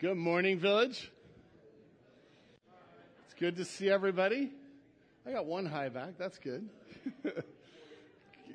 [0.00, 1.10] Good morning, Village.
[3.24, 4.52] It's good to see everybody.
[5.26, 6.10] I got one high back.
[6.16, 6.68] That's good.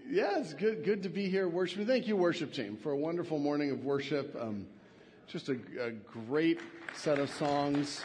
[0.10, 0.86] yeah, it's good.
[0.86, 1.86] Good to be here worshiping.
[1.86, 4.34] Thank you, worship team, for a wonderful morning of worship.
[4.40, 4.68] Um,
[5.28, 6.62] just a, a great
[6.96, 8.00] set of songs.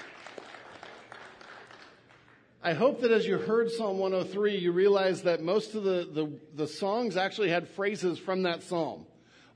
[2.60, 6.32] I hope that as you heard Psalm 103, you realize that most of the, the,
[6.56, 9.06] the songs actually had phrases from that psalm.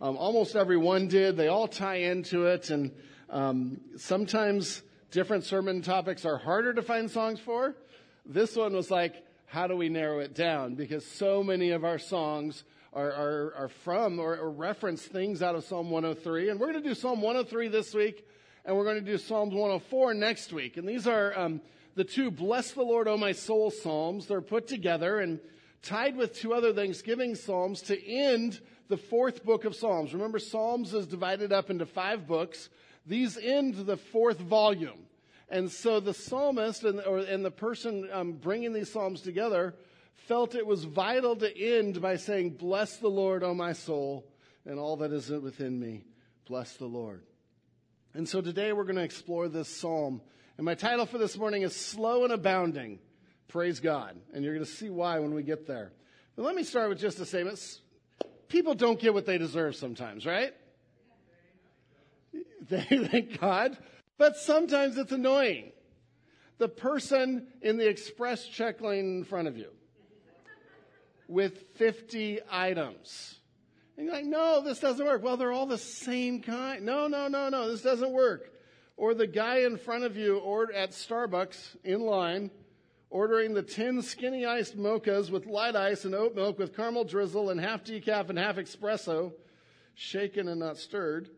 [0.01, 1.37] Um, almost every one did.
[1.37, 2.93] They all tie into it, and
[3.33, 7.75] um, sometimes different sermon topics are harder to find songs for.
[8.27, 10.75] This one was like, how do we narrow it down?
[10.75, 15.55] Because so many of our songs are, are, are from or, or reference things out
[15.55, 16.51] of Psalm 103.
[16.51, 18.27] And we're going to do Psalm 103 this week,
[18.67, 20.77] and we're going to do Psalms 104 next week.
[20.77, 21.63] And these are um,
[21.95, 24.27] the two Bless the Lord, O my soul psalms.
[24.27, 25.41] They're put together and
[25.83, 30.13] tied with two other Thanksgiving psalms to end the fourth book of Psalms.
[30.13, 32.69] Remember, Psalms is divided up into five books.
[33.07, 35.07] These end the fourth volume.
[35.49, 39.75] And so the psalmist and, or, and the person um, bringing these psalms together
[40.27, 44.27] felt it was vital to end by saying, Bless the Lord, O my soul,
[44.65, 46.05] and all that is within me.
[46.47, 47.23] Bless the Lord.
[48.15, 50.23] And so today we're going to explore this psalm.
[50.57, 52.99] And my title for this morning is Slow and Abounding.
[53.49, 54.19] Praise God.
[54.33, 55.93] And you're going to see why when we get there.
[56.37, 57.61] But let me start with just a statement.
[58.49, 60.53] People don't get what they deserve sometimes, right?
[62.69, 63.77] thank God.
[64.19, 65.73] But sometimes it's annoying.
[66.59, 69.71] The person in the express check lane in front of you
[71.27, 73.39] with 50 items.
[73.97, 75.23] And you're like, no, this doesn't work.
[75.23, 76.85] Well, they're all the same kind.
[76.85, 78.53] No, no, no, no, this doesn't work.
[78.97, 82.51] Or the guy in front of you or at Starbucks in line
[83.11, 87.51] ordering the 10 skinny iced mochas with light ice and oat milk with caramel drizzle
[87.51, 89.33] and half decaf and half espresso,
[89.95, 91.29] shaken and not stirred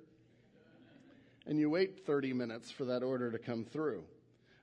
[1.47, 4.05] and you wait 30 minutes for that order to come through.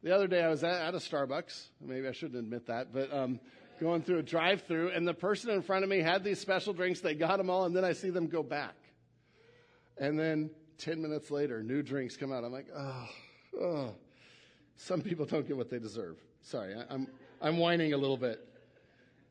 [0.04, 1.68] The other day I was at, a Starbucks.
[1.80, 3.40] Maybe I shouldn't admit that, but um,
[3.80, 7.02] going through a drive-through, and the person in front of me had these special drinks.
[7.02, 8.76] They got them all, and then I see them go back.
[9.98, 12.44] And then 10 minutes later, new drinks come out.
[12.44, 13.10] I'm like, oh,
[13.62, 13.96] oh.
[14.78, 16.18] Some people don't get what they deserve.
[16.42, 17.08] Sorry, I, I'm
[17.40, 18.48] I'm whining a little bit.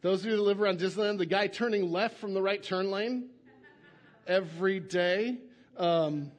[0.02, 2.90] Those of you that live around Disneyland, the guy turning left from the right turn
[2.90, 3.28] lane
[4.26, 5.38] every day.
[5.76, 6.32] Um,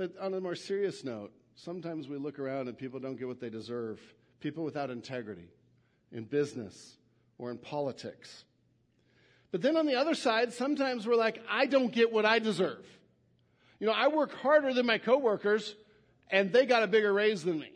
[0.00, 3.38] but on a more serious note, sometimes we look around and people don't get what
[3.38, 4.00] they deserve.
[4.40, 5.50] People without integrity
[6.10, 6.96] in business
[7.36, 8.44] or in politics.
[9.52, 12.82] But then on the other side, sometimes we're like, I don't get what I deserve.
[13.78, 15.74] You know, I work harder than my coworkers
[16.30, 17.70] and they got a bigger raise than me,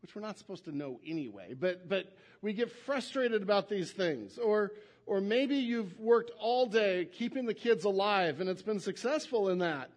[0.00, 1.52] which we're not supposed to know anyway.
[1.52, 4.38] But, but we get frustrated about these things.
[4.38, 4.72] Or,
[5.04, 9.58] or maybe you've worked all day keeping the kids alive and it's been successful in
[9.58, 9.90] that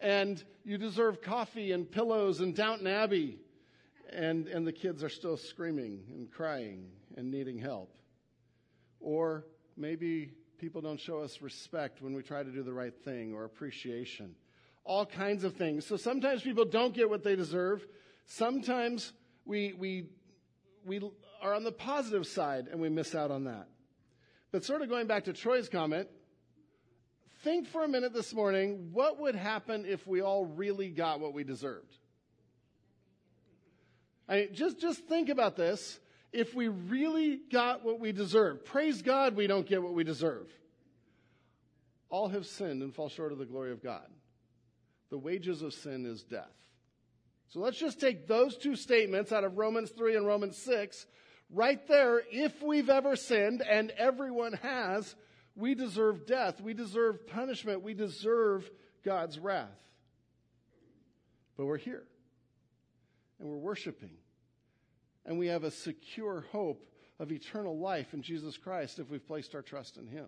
[0.00, 3.38] and you deserve coffee and pillows and Downton Abbey.
[4.12, 7.94] And, and the kids are still screaming and crying and needing help.
[8.98, 9.46] Or
[9.76, 13.44] maybe people don't show us respect when we try to do the right thing or
[13.44, 14.34] appreciation.
[14.84, 15.86] All kinds of things.
[15.86, 17.86] So sometimes people don't get what they deserve.
[18.26, 19.12] Sometimes
[19.44, 20.06] we, we,
[20.84, 21.00] we
[21.40, 23.68] are on the positive side and we miss out on that.
[24.50, 26.08] But sort of going back to Troy's comment,
[27.42, 31.34] think for a minute this morning what would happen if we all really got what
[31.34, 31.96] we deserved?
[34.28, 35.98] I mean, just, just think about this.
[36.32, 40.48] If we really got what we deserve, praise God we don't get what we deserve.
[42.08, 44.06] All have sinned and fall short of the glory of God.
[45.10, 46.52] The wages of sin is death.
[47.48, 51.06] So let's just take those two statements out of Romans 3 and Romans 6.
[51.52, 55.16] Right there, if we've ever sinned, and everyone has,
[55.60, 56.60] we deserve death.
[56.60, 57.82] We deserve punishment.
[57.82, 58.68] We deserve
[59.04, 59.68] God's wrath.
[61.56, 62.04] But we're here.
[63.38, 64.16] And we're worshiping.
[65.26, 66.86] And we have a secure hope
[67.18, 70.26] of eternal life in Jesus Christ if we've placed our trust in Him.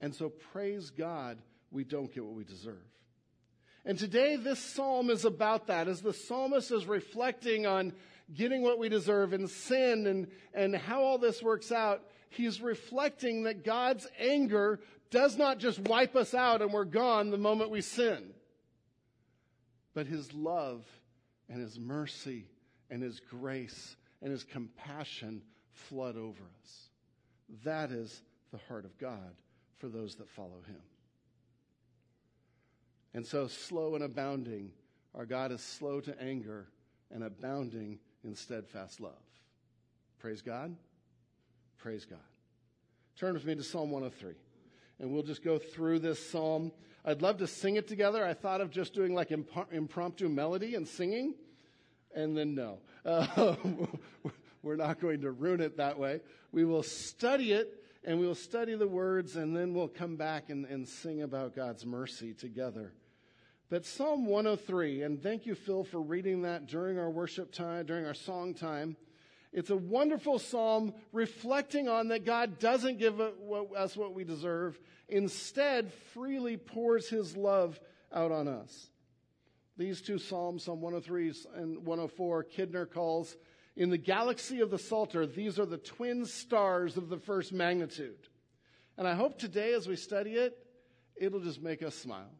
[0.00, 1.38] And so praise God,
[1.70, 2.84] we don't get what we deserve.
[3.84, 5.86] And today, this psalm is about that.
[5.86, 7.92] As the psalmist is reflecting on
[8.34, 13.44] getting what we deserve and sin and, and how all this works out, he's reflecting
[13.44, 14.80] that God's anger
[15.10, 18.34] does not just wipe us out and we're gone the moment we sin,
[19.94, 20.84] but his love
[21.48, 22.46] and his mercy
[22.90, 25.42] and his grace and his compassion
[25.72, 26.88] flood over us.
[27.64, 29.34] That is the heart of God
[29.78, 30.82] for those that follow him.
[33.14, 34.72] And so, slow and abounding,
[35.14, 36.66] our God is slow to anger
[37.10, 39.12] and abounding in steadfast love.
[40.18, 40.76] Praise God.
[41.78, 42.18] Praise God.
[43.18, 44.34] Turn with me to Psalm 103.
[44.98, 46.72] and we'll just go through this psalm.
[47.04, 48.24] I'd love to sing it together.
[48.24, 51.34] I thought of just doing like imp- impromptu melody and singing,
[52.14, 52.78] and then no.
[53.04, 53.54] Uh,
[54.62, 56.20] we're not going to ruin it that way.
[56.50, 60.48] We will study it and we will study the words, and then we'll come back
[60.48, 62.92] and, and sing about God's mercy together.
[63.68, 68.06] But Psalm 103, and thank you, Phil, for reading that during our worship time, during
[68.06, 68.96] our song time.
[69.52, 74.78] It's a wonderful psalm reflecting on that God doesn't give us what we deserve,
[75.08, 77.80] instead, freely pours his love
[78.12, 78.90] out on us.
[79.76, 83.36] These two psalms, Psalm 103 and 104, Kidner calls
[83.76, 88.28] in the galaxy of the Psalter, these are the twin stars of the first magnitude.
[88.96, 90.56] And I hope today, as we study it,
[91.14, 92.32] it'll just make us smile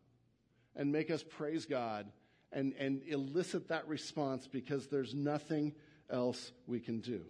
[0.75, 2.11] and make us praise God
[2.53, 5.75] and, and elicit that response because there's nothing
[6.11, 7.23] else we can do.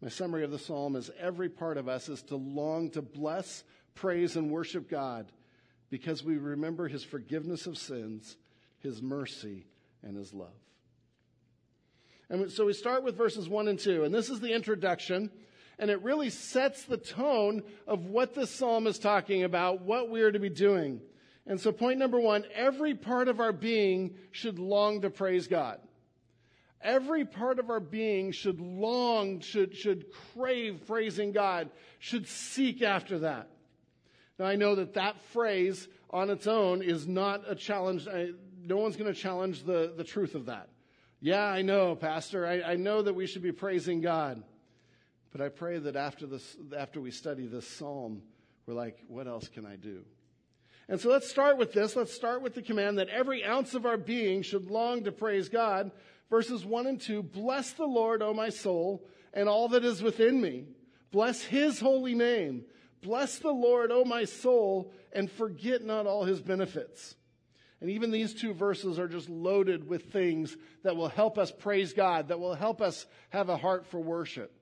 [0.00, 3.64] My summary of the psalm is every part of us is to long to bless,
[3.94, 5.30] praise, and worship God
[5.90, 8.36] because we remember his forgiveness of sins,
[8.78, 9.66] his mercy,
[10.02, 10.48] and his love.
[12.30, 15.30] And so we start with verses 1 and 2, and this is the introduction,
[15.78, 20.22] and it really sets the tone of what this psalm is talking about, what we
[20.22, 21.00] are to be doing.
[21.46, 25.80] And so, point number one every part of our being should long to praise God.
[26.82, 33.18] Every part of our being should long, should, should crave praising God, should seek after
[33.20, 33.48] that.
[34.38, 38.08] Now, I know that that phrase on its own is not a challenge.
[38.62, 40.70] No one's going to challenge the, the truth of that.
[41.20, 42.46] Yeah, I know, Pastor.
[42.46, 44.42] I, I know that we should be praising God.
[45.32, 48.22] But I pray that after, this, after we study this psalm,
[48.66, 50.02] we're like, what else can I do?
[50.88, 51.94] And so let's start with this.
[51.94, 55.48] Let's start with the command that every ounce of our being should long to praise
[55.48, 55.92] God
[56.30, 59.04] verses 1 and 2 Bless the Lord, O my soul,
[59.34, 60.64] and all that is within me.
[61.10, 62.64] Bless his holy name.
[63.02, 67.16] Bless the Lord, O my soul, and forget not all his benefits.
[67.80, 71.94] And even these two verses are just loaded with things that will help us praise
[71.94, 74.54] God, that will help us have a heart for worship.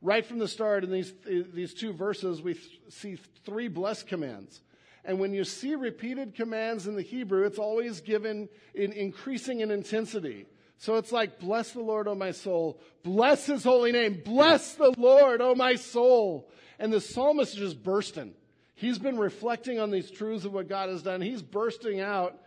[0.00, 2.58] Right from the start in these, these two verses, we
[2.88, 4.62] see three blessed commands.
[5.04, 9.70] And when you see repeated commands in the Hebrew, it's always given in increasing in
[9.70, 10.46] intensity.
[10.78, 12.80] So it's like, bless the Lord, O my soul.
[13.02, 14.22] Bless his holy name.
[14.24, 16.50] Bless the Lord, O my soul.
[16.78, 18.34] And the psalmist is just bursting.
[18.74, 21.20] He's been reflecting on these truths of what God has done.
[21.20, 22.38] He's bursting out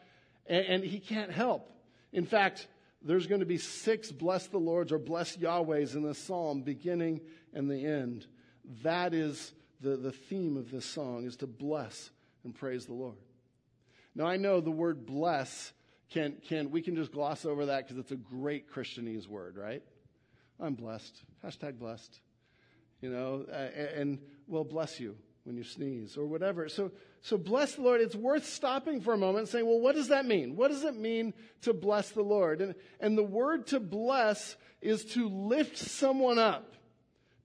[0.46, 1.72] and, and he can't help.
[2.12, 2.68] In fact,
[3.02, 7.22] there's going to be six bless the Lord's or bless Yahweh's in this psalm, beginning
[7.54, 8.28] and the end.
[8.84, 12.10] That is the, the theme of this song, is to bless
[12.44, 13.18] and praise the Lord.
[14.16, 15.72] Now, I know the word bless
[16.12, 19.84] can, can, we can just gloss over that because it's a great Christianese word, right?
[20.60, 21.22] I'm blessed.
[21.44, 22.20] Hashtag blessed.
[23.02, 26.68] You know, uh, and, well, bless you when you sneeze or whatever.
[26.68, 28.02] So, so bless the Lord.
[28.02, 30.56] It's worth stopping for a moment and saying, well, what does that mean?
[30.56, 32.62] What does it mean to bless the Lord?
[32.62, 36.74] And, and the word to bless is to lift someone up,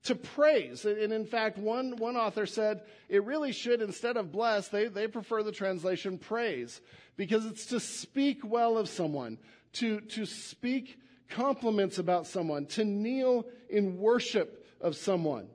[0.03, 0.85] to praise.
[0.85, 5.07] And in fact, one, one author said it really should, instead of bless, they, they
[5.07, 6.81] prefer the translation praise
[7.15, 9.37] because it's to speak well of someone,
[9.73, 15.47] to, to speak compliments about someone, to kneel in worship of someone.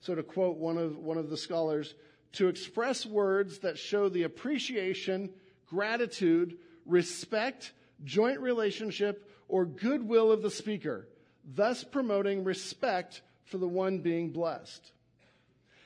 [0.00, 1.94] So, to quote one of, one of the scholars,
[2.32, 5.30] to express words that show the appreciation,
[5.66, 7.72] gratitude, respect,
[8.04, 11.08] joint relationship, or goodwill of the speaker,
[11.44, 14.92] thus promoting respect for the one being blessed.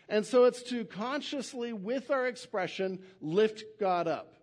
[0.09, 4.35] And so it's to consciously, with our expression, lift God up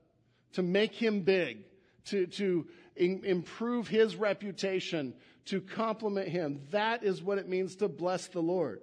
[0.53, 1.65] to make him big,
[2.05, 5.13] to, to in, improve his reputation,
[5.45, 6.61] to compliment him.
[6.71, 8.81] That is what it means to bless the Lord.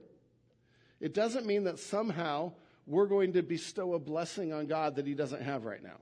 [1.00, 2.52] It doesn't mean that somehow
[2.87, 5.99] we're going to bestow a blessing on God that he doesn't have right now.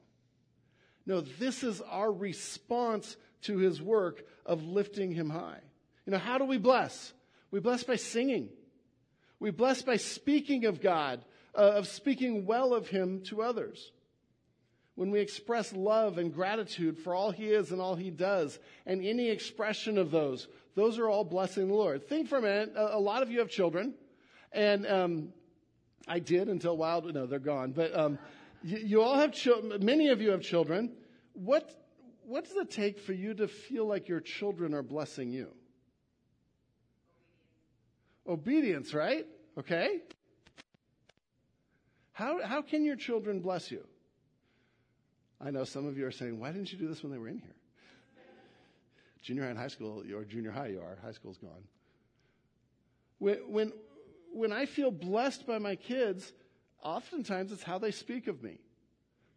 [1.07, 5.61] No, this is our response to his work of lifting him high.
[6.07, 7.13] You know, how do we bless?
[7.55, 8.49] We bless by singing.
[9.39, 13.93] We bless by speaking of God, uh, of speaking well of him to others
[14.97, 19.07] when we express love and gratitude for all he is and all he does, and
[19.07, 22.09] any expression of those, those are all blessing the Lord.
[22.09, 22.73] Think for a minute.
[22.75, 23.95] A, a lot of you have children,
[24.51, 25.29] and um,
[26.09, 27.15] I did until wild.
[27.15, 27.71] No, they're gone.
[27.71, 28.19] But um,
[28.65, 29.85] you, you, all have children.
[29.85, 30.91] Many of you have children.
[31.35, 31.73] What
[32.27, 35.53] what does it take for you to feel like your children are blessing you?
[38.27, 39.27] Obedience, right?
[39.59, 40.01] Okay.
[42.13, 43.85] How how can your children bless you?
[45.41, 47.29] I know some of you are saying, why didn't you do this when they were
[47.29, 47.55] in here?
[49.23, 51.65] Junior high and high school, or junior high you are, high school's gone.
[53.19, 53.73] When, when,
[54.33, 56.33] when I feel blessed by my kids,
[56.83, 58.59] oftentimes it's how they speak of me.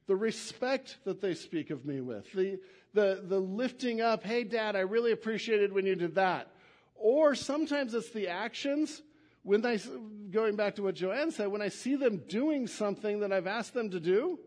[0.08, 2.32] The respect that they speak of me with.
[2.34, 2.60] The,
[2.94, 6.52] the, the lifting up, hey, dad, I really appreciated when you did that.
[7.00, 9.02] Or sometimes it's the actions.
[9.44, 9.80] When I,
[10.30, 13.74] going back to what Joanne said, when I see them doing something that I've asked
[13.74, 14.40] them to do,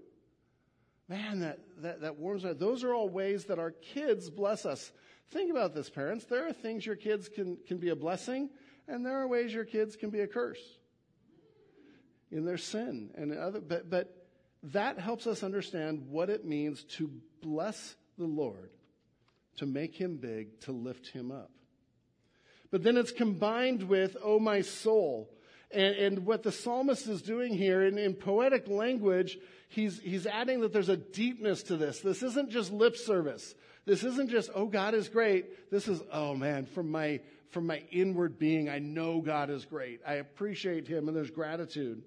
[1.09, 4.93] man, that, that, that warms my Those are all ways that our kids bless us.
[5.31, 6.25] Think about this, parents.
[6.25, 8.51] There are things your kids can, can be a blessing,
[8.89, 10.61] and there are ways your kids can be a curse
[12.31, 14.27] in their sin and other, but, but
[14.63, 17.11] that helps us understand what it means to
[17.43, 18.71] bless the Lord,
[19.57, 21.51] to make him big, to lift him up.
[22.71, 25.31] But then it's combined with, oh my soul.
[25.71, 30.61] And, and what the psalmist is doing here in, in poetic language, he's, he's adding
[30.61, 32.01] that there's a deepness to this.
[32.01, 33.55] This isn't just lip service.
[33.87, 35.71] This isn't just, oh, God is great.
[35.71, 40.01] This is, oh man, from my, from my inward being, I know God is great.
[40.07, 42.03] I appreciate him and there's gratitude.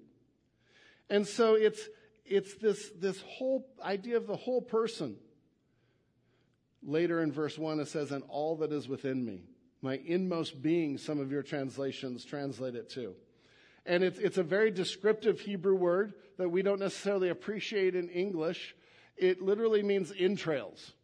[1.10, 1.80] And so it's,
[2.24, 5.16] it's this, this whole idea of the whole person.
[6.82, 9.42] Later in verse 1, it says, and all that is within me.
[9.84, 13.14] My inmost being, some of your translations translate it too.
[13.84, 18.74] And it's, it's a very descriptive Hebrew word that we don't necessarily appreciate in English.
[19.18, 20.94] It literally means entrails,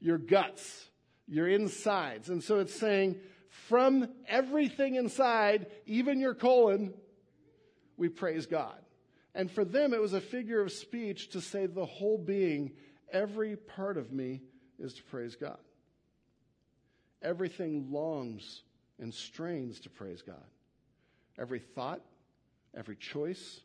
[0.00, 0.90] your guts,
[1.26, 2.28] your insides.
[2.28, 3.16] And so it's saying,
[3.48, 6.92] from everything inside, even your colon,
[7.96, 8.76] we praise God.
[9.34, 12.72] And for them, it was a figure of speech to say the whole being,
[13.10, 14.42] every part of me
[14.78, 15.56] is to praise God.
[17.22, 18.62] Everything longs
[18.98, 20.44] and strains to praise God.
[21.38, 22.00] Every thought,
[22.76, 23.60] every choice,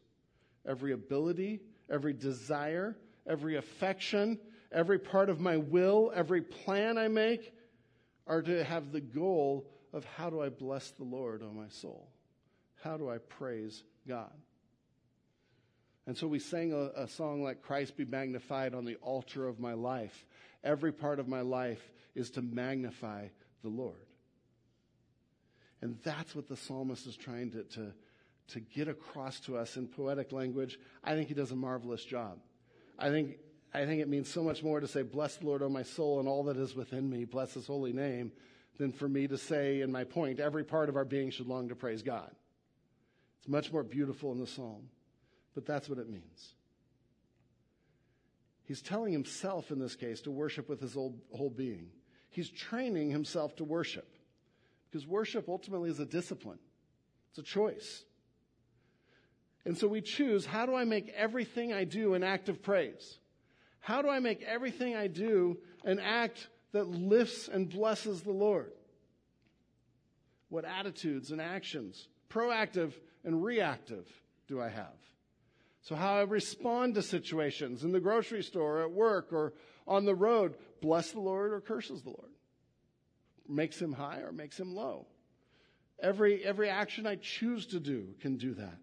[0.66, 2.96] every ability, every desire,
[3.28, 4.40] every affection,
[4.72, 7.54] every part of my will, every plan I make
[8.26, 11.70] are to have the goal of how do I bless the Lord, O oh my
[11.70, 12.10] soul?
[12.84, 14.32] How do I praise God?
[16.06, 19.60] And so we sang a, a, song like Christ be magnified on the altar of
[19.60, 20.26] my life.
[20.64, 21.82] Every part of my life
[22.16, 23.28] is to magnify
[23.64, 24.06] the Lord.
[25.82, 27.94] And that's what the psalmist is trying to, to,
[28.50, 30.80] to get across to us in poetic language.
[31.04, 32.40] I think he does a marvelous job.
[32.98, 33.38] I think,
[33.74, 36.20] I think it means so much more to say, Bless the Lord, O my soul,
[36.20, 38.32] and all that is within me, bless his holy name,
[38.78, 41.70] than for me to say in my point, every part of our being should long
[41.70, 42.32] to praise God.
[43.40, 44.90] It's much more beautiful in the psalm.
[45.58, 46.54] But that's what it means.
[48.66, 51.88] He's telling himself in this case to worship with his whole, whole being.
[52.30, 54.08] He's training himself to worship
[54.90, 56.60] because worship ultimately is a discipline,
[57.30, 58.04] it's a choice.
[59.66, 63.20] And so we choose how do I make everything I do an act of praise?
[63.80, 68.72] How do I make everything I do an act that lifts and blesses the Lord?
[70.50, 72.94] What attitudes and actions, proactive
[73.26, 74.08] and reactive,
[74.48, 74.96] do I have?
[75.82, 79.54] So, how I respond to situations in the grocery store, at work, or
[79.86, 82.32] on the road, bless the Lord or curses the Lord,
[83.48, 85.08] makes him high or makes him low.
[86.02, 88.78] Every, every action I choose to do can do that.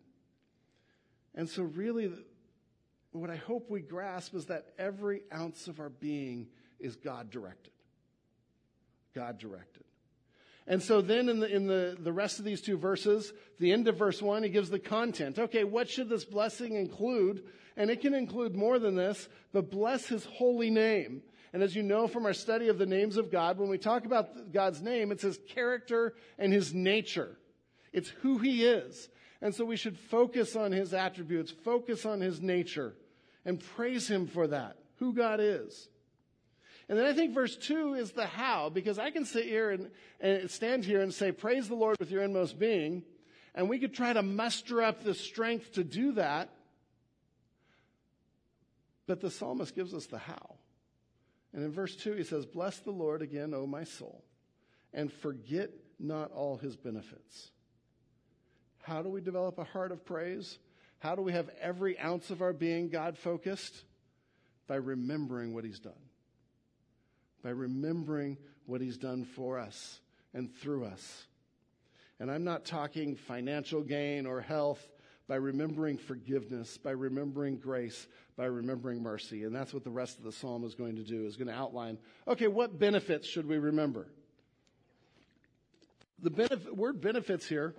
[1.34, 2.12] And so, really,
[3.12, 6.48] what I hope we grasp is that every ounce of our being
[6.80, 7.72] is God directed.
[9.14, 9.84] God directed.
[10.66, 13.86] And so then in the, in the, the rest of these two verses, the end
[13.86, 15.38] of verse one, he gives the content.
[15.38, 17.44] Okay, what should this blessing include?
[17.76, 21.22] And it can include more than this, but bless his holy name.
[21.54, 24.06] And as you know from our study of the names of God, when we talk
[24.06, 27.38] about God's name, it's his character and his nature.
[27.92, 29.08] It's who he is.
[29.40, 32.96] And so we should focus on his attributes, focus on his nature,
[33.44, 35.88] and praise him for that, who God is.
[36.88, 39.92] And then I think verse 2 is the how, because I can sit here and,
[40.18, 43.04] and stand here and say, Praise the Lord with your inmost being.
[43.54, 46.50] And we could try to muster up the strength to do that.
[49.06, 50.56] But the psalmist gives us the how.
[51.54, 54.24] And in verse 2, he says, Bless the Lord again, O my soul,
[54.92, 57.50] and forget not all his benefits.
[58.82, 60.58] How do we develop a heart of praise?
[60.98, 63.84] How do we have every ounce of our being God focused?
[64.66, 65.92] By remembering what he's done
[67.44, 70.00] by remembering what he's done for us
[70.32, 71.26] and through us.
[72.18, 74.82] And I'm not talking financial gain or health,
[75.28, 78.06] by remembering forgiveness, by remembering grace,
[78.36, 79.44] by remembering mercy.
[79.44, 81.54] And that's what the rest of the psalm is going to do, is going to
[81.54, 84.08] outline, okay, what benefits should we remember?
[86.20, 87.74] The word benefits here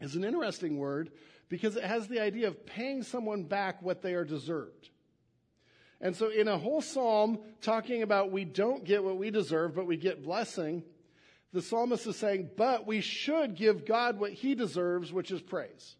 [0.00, 1.10] is an interesting word
[1.48, 4.90] because it has the idea of paying someone back what they are deserved.
[6.00, 9.86] And so, in a whole psalm talking about we don't get what we deserve, but
[9.86, 10.82] we get blessing,
[11.52, 15.96] the psalmist is saying, but we should give God what he deserves, which is praise.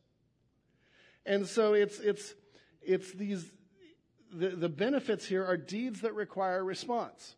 [1.24, 2.34] And so it's, it's,
[2.82, 3.50] it's these,
[4.36, 7.36] the, the benefits here are deeds that require response.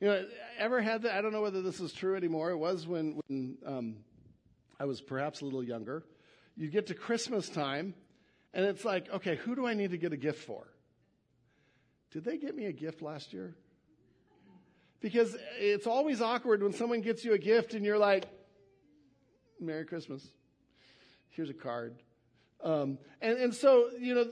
[0.00, 0.24] You know,
[0.58, 1.14] ever had that?
[1.14, 2.50] I don't know whether this is true anymore.
[2.50, 3.96] It was when, when um,
[4.78, 6.04] I was perhaps a little younger.
[6.56, 7.94] You get to Christmas time,
[8.54, 10.66] and it's like, okay, who do I need to get a gift for?
[12.12, 13.54] Did they get me a gift last year?
[15.00, 18.24] Because it's always awkward when someone gets you a gift and you're like,
[19.60, 20.26] Merry Christmas.
[21.30, 21.94] Here's a card.
[22.62, 24.26] Um, and, and so, you know,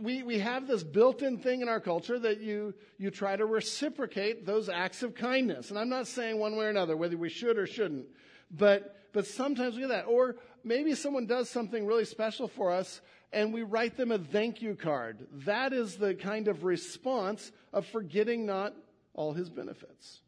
[0.00, 3.46] we, we have this built in thing in our culture that you, you try to
[3.46, 5.70] reciprocate those acts of kindness.
[5.70, 8.06] And I'm not saying one way or another whether we should or shouldn't,
[8.50, 10.04] but, but sometimes we do that.
[10.04, 13.00] Or maybe someone does something really special for us
[13.32, 15.26] and we write them a thank you card.
[15.44, 18.74] That is the kind of response of forgetting not
[19.14, 20.20] all his benefits.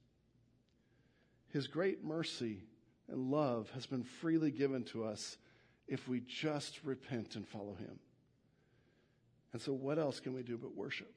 [1.49, 2.65] His great mercy
[3.09, 5.39] and love has been freely given to us
[5.87, 7.99] if we just repent and follow him.
[9.53, 11.13] And so, what else can we do but worship?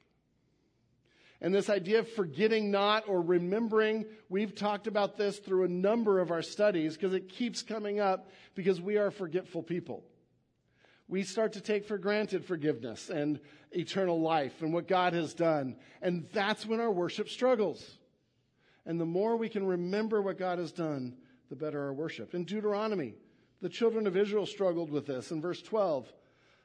[1.41, 6.19] And this idea of forgetting not or remembering, we've talked about this through a number
[6.19, 10.03] of our studies because it keeps coming up because we are forgetful people.
[11.07, 13.39] We start to take for granted forgiveness and
[13.71, 15.77] eternal life and what God has done.
[16.01, 17.97] And that's when our worship struggles.
[18.85, 21.17] And the more we can remember what God has done,
[21.49, 22.35] the better our worship.
[22.35, 23.15] In Deuteronomy,
[23.61, 25.31] the children of Israel struggled with this.
[25.31, 26.11] In verse 12,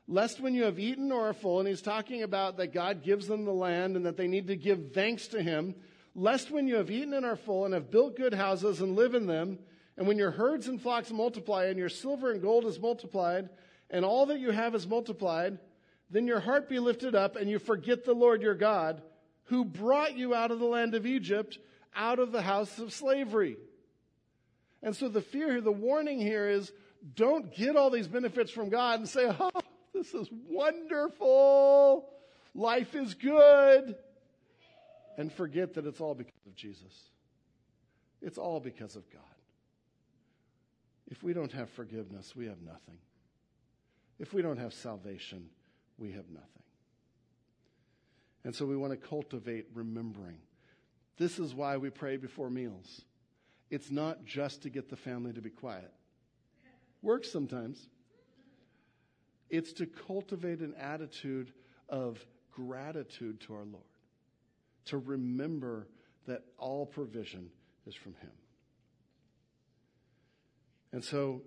[0.09, 3.27] lest when you have eaten or are full, and he's talking about that God gives
[3.27, 5.75] them the land and that they need to give thanks to him,
[6.15, 9.15] lest when you have eaten and are full and have built good houses and live
[9.15, 9.59] in them,
[9.97, 13.49] and when your herds and flocks multiply and your silver and gold is multiplied,
[13.91, 15.59] and all that you have is multiplied,
[16.11, 19.03] then your heart be lifted up and you forget the Lord your God,
[19.45, 21.59] who brought you out of the land of Egypt,
[21.95, 23.57] out of the house of slavery.
[24.83, 26.73] And so the fear, here, the warning here is
[27.15, 29.51] don't get all these benefits from God and say, oh,
[29.97, 32.09] this is wonderful.
[32.55, 33.97] Life is good.
[35.19, 37.11] And forget that it's all because of Jesus.
[38.21, 39.23] It's all because of God.
[41.09, 42.99] If we don't have forgiveness, we have nothing.
[44.19, 45.49] If we don't have salvation,
[45.99, 46.51] we have nothing.
[48.45, 50.39] And so we want to cultivate remembering.
[51.17, 53.03] This is why we pray before meals.
[53.71, 55.93] It's not just to get the family to be quiet.
[57.03, 57.89] Works sometimes.
[59.51, 61.53] It's to cultivate an attitude
[61.89, 63.85] of gratitude to our Lord,
[64.87, 65.89] to remember
[66.27, 67.51] that all provision
[67.87, 68.33] is from Him.
[70.93, 71.43] And so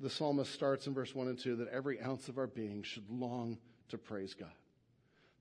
[0.00, 3.10] the psalmist starts in verse 1 and 2 that every ounce of our being should
[3.10, 4.52] long to praise God,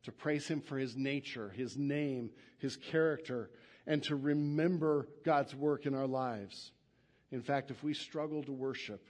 [0.03, 3.49] to praise Him for His nature, His name, His character,
[3.85, 6.71] and to remember God's work in our lives.
[7.31, 9.09] In fact, if we struggle to worship,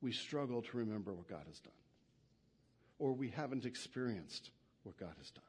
[0.00, 1.72] we struggle to remember what God has done,
[2.98, 4.50] or we haven't experienced
[4.82, 5.44] what God has done.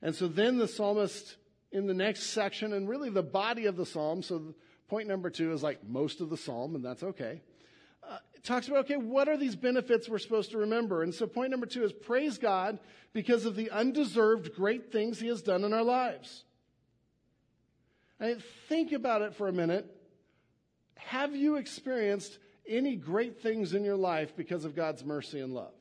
[0.00, 1.36] And so then the psalmist,
[1.72, 4.54] in the next section, and really the body of the psalm, so
[4.88, 7.42] point number two is like most of the psalm, and that's okay
[8.08, 11.02] uh, talks about, okay, what are these benefits we're supposed to remember?
[11.02, 12.78] And so point number two is praise God
[13.12, 16.44] because of the undeserved great things he has done in our lives.
[18.20, 19.86] And think about it for a minute.
[20.96, 25.72] Have you experienced any great things in your life because of God's mercy and love?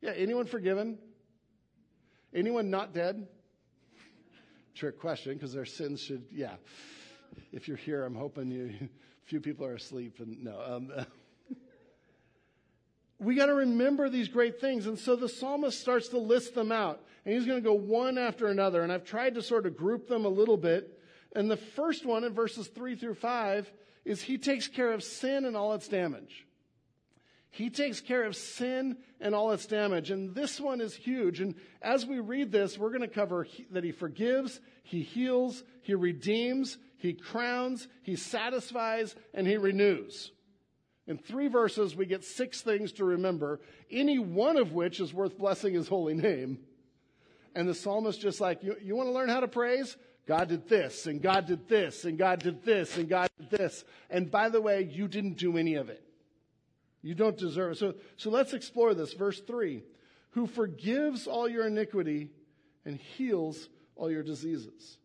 [0.00, 0.98] Yeah, anyone forgiven?
[2.34, 3.26] Anyone not dead?
[4.74, 6.54] Trick question, because their sins should, yeah.
[7.52, 8.88] If you're here, I'm hoping you
[9.24, 10.60] few people are asleep and no.
[10.60, 10.92] Um,
[13.18, 14.86] we got to remember these great things.
[14.86, 17.00] And so the psalmist starts to list them out.
[17.24, 18.82] And he's going to go one after another.
[18.82, 20.98] And I've tried to sort of group them a little bit.
[21.34, 23.70] And the first one in verses three through five
[24.04, 26.46] is he takes care of sin and all its damage.
[27.50, 30.10] He takes care of sin and all its damage.
[30.10, 31.40] And this one is huge.
[31.40, 35.94] And as we read this, we're going to cover that he forgives, he heals, he
[35.94, 40.32] redeems, he crowns, he satisfies, and he renews.
[41.06, 43.60] In three verses, we get six things to remember,
[43.90, 46.58] any one of which is worth blessing his holy name.
[47.54, 49.96] And the psalmist just like, you, you want to learn how to praise?
[50.26, 53.84] God did this, and God did this, and God did this, and God did this.
[54.08, 56.02] And by the way, you didn't do any of it.
[57.02, 57.78] You don't deserve it.
[57.78, 59.12] So, so let's explore this.
[59.14, 59.82] Verse 3
[60.30, 62.30] Who forgives all your iniquity
[62.84, 64.98] and heals all your diseases.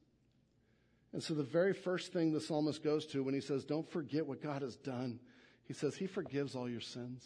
[1.13, 4.27] And so the very first thing the psalmist goes to when he says, Don't forget
[4.27, 5.19] what God has done,
[5.63, 7.23] he says, He forgives all your sins.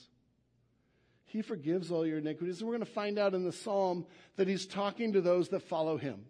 [1.25, 2.59] He forgives all your iniquities.
[2.59, 5.61] And we're going to find out in the psalm that he's talking to those that
[5.61, 6.25] follow him.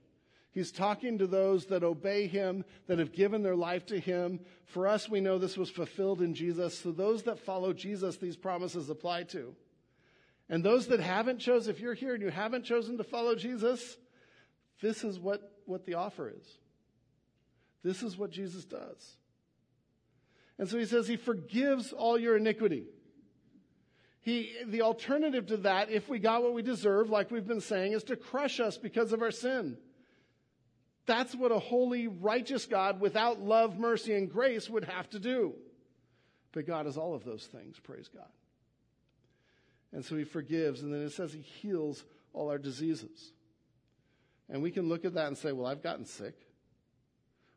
[0.51, 4.41] He's talking to those that obey him, that have given their life to him.
[4.65, 6.77] For us, we know this was fulfilled in Jesus.
[6.77, 9.55] So those that follow Jesus, these promises apply to.
[10.49, 13.97] And those that haven't chosen, if you're here and you haven't chosen to follow Jesus,
[14.81, 16.45] this is what, what the offer is.
[17.81, 19.15] This is what Jesus does.
[20.59, 22.87] And so he says he forgives all your iniquity.
[24.19, 27.93] He, the alternative to that, if we got what we deserve, like we've been saying,
[27.93, 29.77] is to crush us because of our sin.
[31.11, 35.53] That's what a holy, righteous God without love, mercy, and grace would have to do.
[36.53, 38.29] But God is all of those things, praise God.
[39.91, 43.33] And so he forgives, and then it says he heals all our diseases.
[44.49, 46.35] And we can look at that and say, well, I've gotten sick.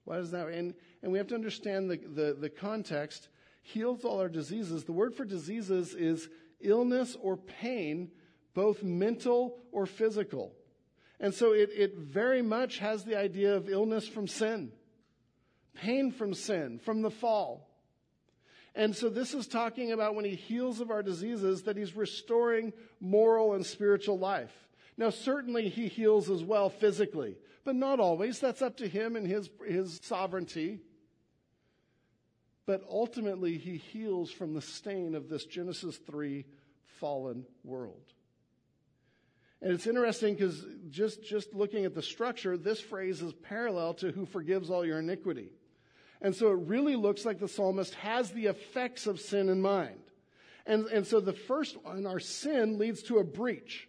[0.03, 0.49] Why does that?
[0.49, 3.29] And, and we have to understand the, the, the context.
[3.63, 4.83] Heals all our diseases.
[4.83, 6.29] The word for diseases is
[6.61, 8.11] illness or pain,
[8.53, 10.57] both mental or physical.
[11.25, 14.71] And so it, it very much has the idea of illness from sin,
[15.73, 17.67] pain from sin, from the fall.
[18.75, 22.75] And so this is talking about when he heals of our diseases that he's restoring
[23.01, 24.53] moral and spiritual life.
[24.99, 28.39] Now, certainly he heals as well physically, but not always.
[28.39, 30.81] That's up to him and his, his sovereignty.
[32.67, 36.45] But ultimately, he heals from the stain of this Genesis 3
[37.01, 38.14] fallen world.
[39.65, 44.11] And it's interesting because just, just looking at the structure, this phrase is parallel to
[44.11, 45.49] who forgives all your iniquity.
[46.21, 50.03] And so it really looks like the psalmist has the effects of sin in mind.
[50.67, 53.89] And, and so the first one, our sin, leads to a breach,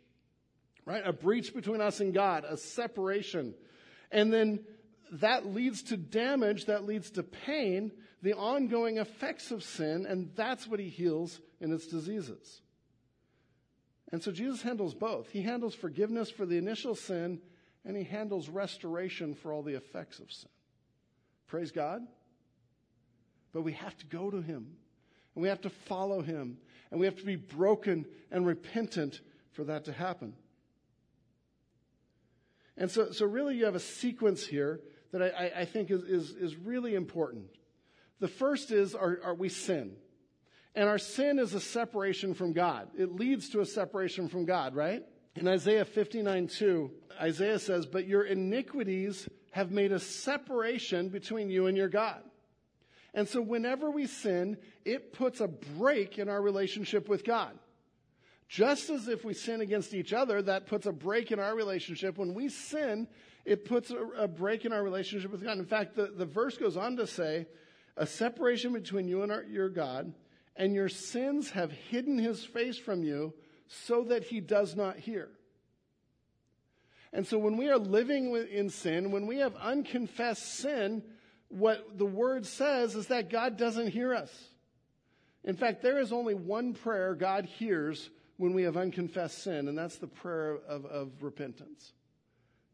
[0.85, 1.03] right?
[1.05, 3.53] A breach between us and God, a separation.
[4.13, 4.61] And then
[5.11, 10.69] that leads to damage, that leads to pain, the ongoing effects of sin, and that's
[10.69, 12.61] what he heals in its diseases.
[14.15, 15.29] And so Jesus handles both.
[15.29, 17.41] He handles forgiveness for the initial sin,
[17.83, 20.47] and he handles restoration for all the effects of sin.
[21.47, 22.01] Praise God.
[23.51, 24.77] But we have to go to him,
[25.35, 26.59] and we have to follow him,
[26.91, 29.19] and we have to be broken and repentant
[29.51, 30.33] for that to happen.
[32.77, 34.79] And so, so really, you have a sequence here
[35.11, 37.47] that I, I think is, is, is really important.
[38.21, 39.97] The first is are, are we sin?
[40.75, 42.89] And our sin is a separation from God.
[42.97, 45.03] It leads to a separation from God, right?
[45.35, 51.67] In Isaiah 59 2, Isaiah says, But your iniquities have made a separation between you
[51.67, 52.21] and your God.
[53.13, 57.57] And so whenever we sin, it puts a break in our relationship with God.
[58.49, 62.17] Just as if we sin against each other, that puts a break in our relationship.
[62.17, 63.07] When we sin,
[63.45, 65.57] it puts a, a break in our relationship with God.
[65.57, 67.47] In fact, the, the verse goes on to say,
[67.97, 70.13] a separation between you and our, your God,
[70.55, 73.33] and your sins have hidden his face from you
[73.67, 75.29] so that he does not hear.
[77.11, 81.03] And so when we are living in sin, when we have unconfessed sin,
[81.49, 84.31] what the word says is that God doesn't hear us.
[85.43, 89.77] In fact, there is only one prayer God hears when we have unconfessed sin, and
[89.77, 91.93] that's the prayer of, of repentance,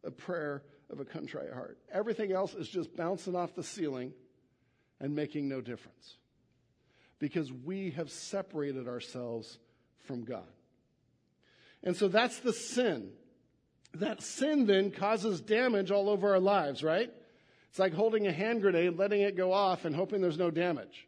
[0.04, 1.78] a prayer of a contrite heart.
[1.94, 4.14] Everything else is just bouncing off the ceiling
[5.00, 6.16] and making no difference
[7.22, 9.60] because we have separated ourselves
[10.06, 10.48] from God.
[11.84, 13.12] And so that's the sin.
[13.94, 17.12] That sin then causes damage all over our lives, right?
[17.70, 21.08] It's like holding a hand grenade, letting it go off, and hoping there's no damage.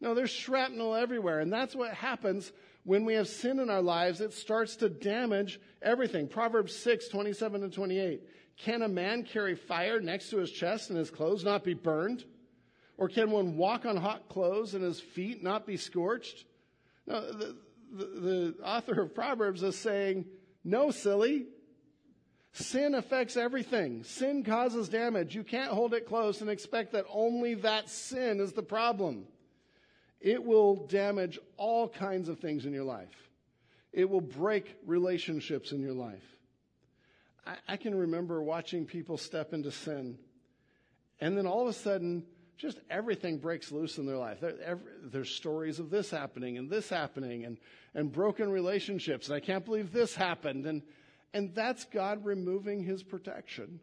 [0.00, 1.40] No, there's shrapnel everywhere.
[1.40, 2.52] And that's what happens
[2.84, 4.20] when we have sin in our lives.
[4.20, 6.28] It starts to damage everything.
[6.28, 8.22] Proverbs 6, 27 and 28.
[8.56, 12.24] Can a man carry fire next to his chest and his clothes not be burned?
[13.00, 16.44] Or can one walk on hot clothes and his feet not be scorched?
[17.06, 17.56] No, the,
[17.90, 20.26] the, the author of Proverbs is saying,
[20.64, 21.46] no, silly.
[22.52, 24.04] Sin affects everything.
[24.04, 25.34] Sin causes damage.
[25.34, 29.24] You can't hold it close and expect that only that sin is the problem.
[30.20, 33.30] It will damage all kinds of things in your life.
[33.94, 36.36] It will break relationships in your life.
[37.46, 40.18] I, I can remember watching people step into sin,
[41.18, 42.24] and then all of a sudden,
[42.60, 44.40] just everything breaks loose in their life.
[44.40, 47.56] There, every, there's stories of this happening and this happening and,
[47.94, 49.28] and broken relationships.
[49.28, 50.66] And I can't believe this happened.
[50.66, 50.82] And,
[51.32, 53.80] and that's God removing his protection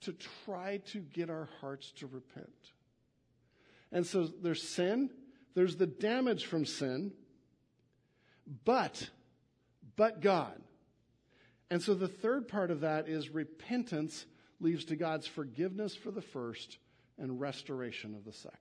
[0.00, 0.12] to
[0.44, 2.72] try to get our hearts to repent.
[3.92, 5.10] And so there's sin,
[5.54, 7.12] there's the damage from sin,
[8.64, 9.08] but,
[9.94, 10.60] but God.
[11.70, 14.26] And so the third part of that is repentance
[14.58, 16.78] leads to God's forgiveness for the first
[17.20, 18.58] and restoration of the second.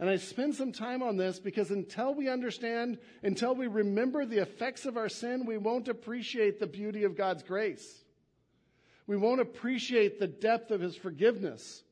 [0.00, 4.38] And I spend some time on this because until we understand, until we remember the
[4.38, 8.04] effects of our sin, we won't appreciate the beauty of God's grace.
[9.08, 11.82] We won't appreciate the depth of His forgiveness.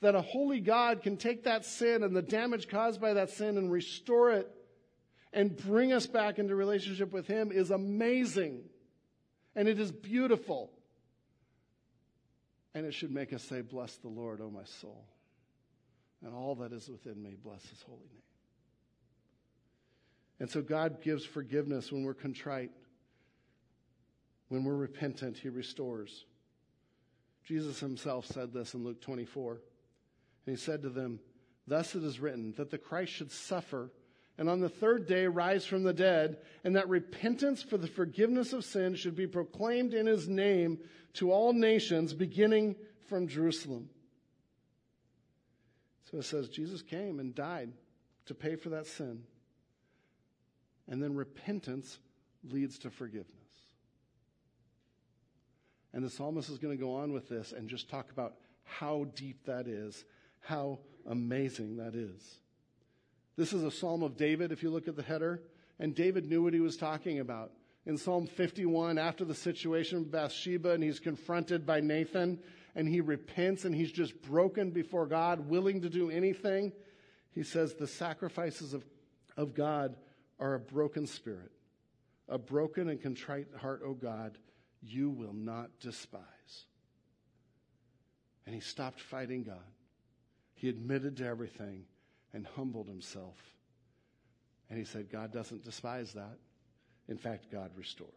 [0.00, 3.58] That a holy God can take that sin and the damage caused by that sin
[3.58, 4.50] and restore it
[5.32, 8.62] and bring us back into relationship with Him is amazing.
[9.54, 10.70] And it is beautiful.
[12.74, 15.04] And it should make us say, Bless the Lord, O my soul.
[16.24, 18.22] And all that is within me, bless His holy name.
[20.38, 22.70] And so God gives forgiveness when we're contrite.
[24.48, 26.24] When we're repentant, He restores.
[27.44, 29.52] Jesus Himself said this in Luke 24.
[30.46, 31.20] And He said to them,
[31.66, 33.90] Thus it is written that the Christ should suffer
[34.40, 38.54] and on the third day rise from the dead, and that repentance for the forgiveness
[38.54, 40.78] of sin should be proclaimed in his name
[41.12, 42.74] to all nations, beginning
[43.06, 43.90] from Jerusalem.
[46.10, 47.70] So it says Jesus came and died
[48.26, 49.24] to pay for that sin.
[50.88, 51.98] And then repentance
[52.50, 53.28] leads to forgiveness.
[55.92, 59.04] And the psalmist is going to go on with this and just talk about how
[59.14, 60.02] deep that is,
[60.40, 62.38] how amazing that is.
[63.40, 65.40] This is a Psalm of David, if you look at the header.
[65.78, 67.52] And David knew what he was talking about.
[67.86, 72.38] In Psalm 51, after the situation with Bathsheba, and he's confronted by Nathan,
[72.74, 76.70] and he repents, and he's just broken before God, willing to do anything,
[77.30, 78.84] he says, The sacrifices of,
[79.38, 79.96] of God
[80.38, 81.50] are a broken spirit.
[82.28, 84.36] A broken and contrite heart, O God,
[84.82, 86.66] you will not despise.
[88.44, 89.72] And he stopped fighting God.
[90.52, 91.86] He admitted to everything
[92.32, 93.36] and humbled himself.
[94.68, 96.38] And he said, God doesn't despise that.
[97.08, 98.10] In fact, God restores.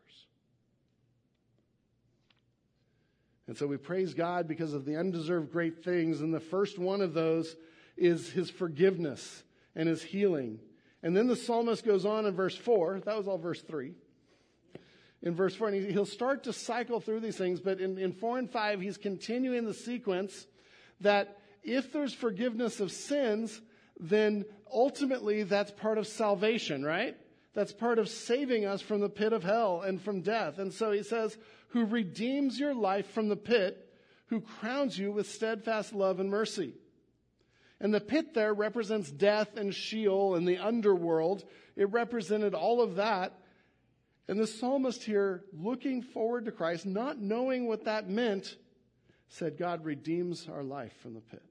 [3.48, 6.22] And so we praise God because of the undeserved great things.
[6.22, 7.56] And the first one of those
[7.98, 9.44] is his forgiveness
[9.76, 10.60] and his healing.
[11.02, 13.02] And then the psalmist goes on in verse 4.
[13.06, 13.94] That was all verse 3.
[15.24, 18.40] In verse 4, and he'll start to cycle through these things, but in, in 4
[18.40, 20.48] and 5, he's continuing the sequence
[21.00, 23.62] that if there's forgiveness of sins,
[24.04, 27.16] then ultimately that's part of salvation, right?
[27.54, 30.58] That's part of saving us from the pit of hell and from death.
[30.60, 31.38] And so he says,
[31.70, 33.90] who redeems your life from the pit,
[34.28, 36.74] who crowns you with steadfast love and mercy.
[37.80, 41.44] And the pit there represents death and Sheol and the underworld.
[41.76, 43.34] It represented all of that.
[44.28, 48.56] And the psalmist here, looking forward to Christ, not knowing what that meant,
[49.28, 51.44] said, God redeems our life from the pit.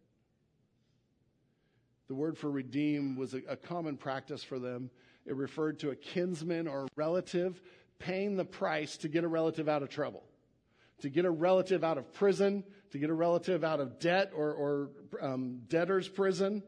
[2.12, 4.90] The word for redeem was a, a common practice for them.
[5.24, 7.58] It referred to a kinsman or a relative
[7.98, 10.22] paying the price to get a relative out of trouble,
[11.00, 14.52] to get a relative out of prison, to get a relative out of debt or,
[14.52, 14.90] or
[15.22, 16.62] um, debtor's prison,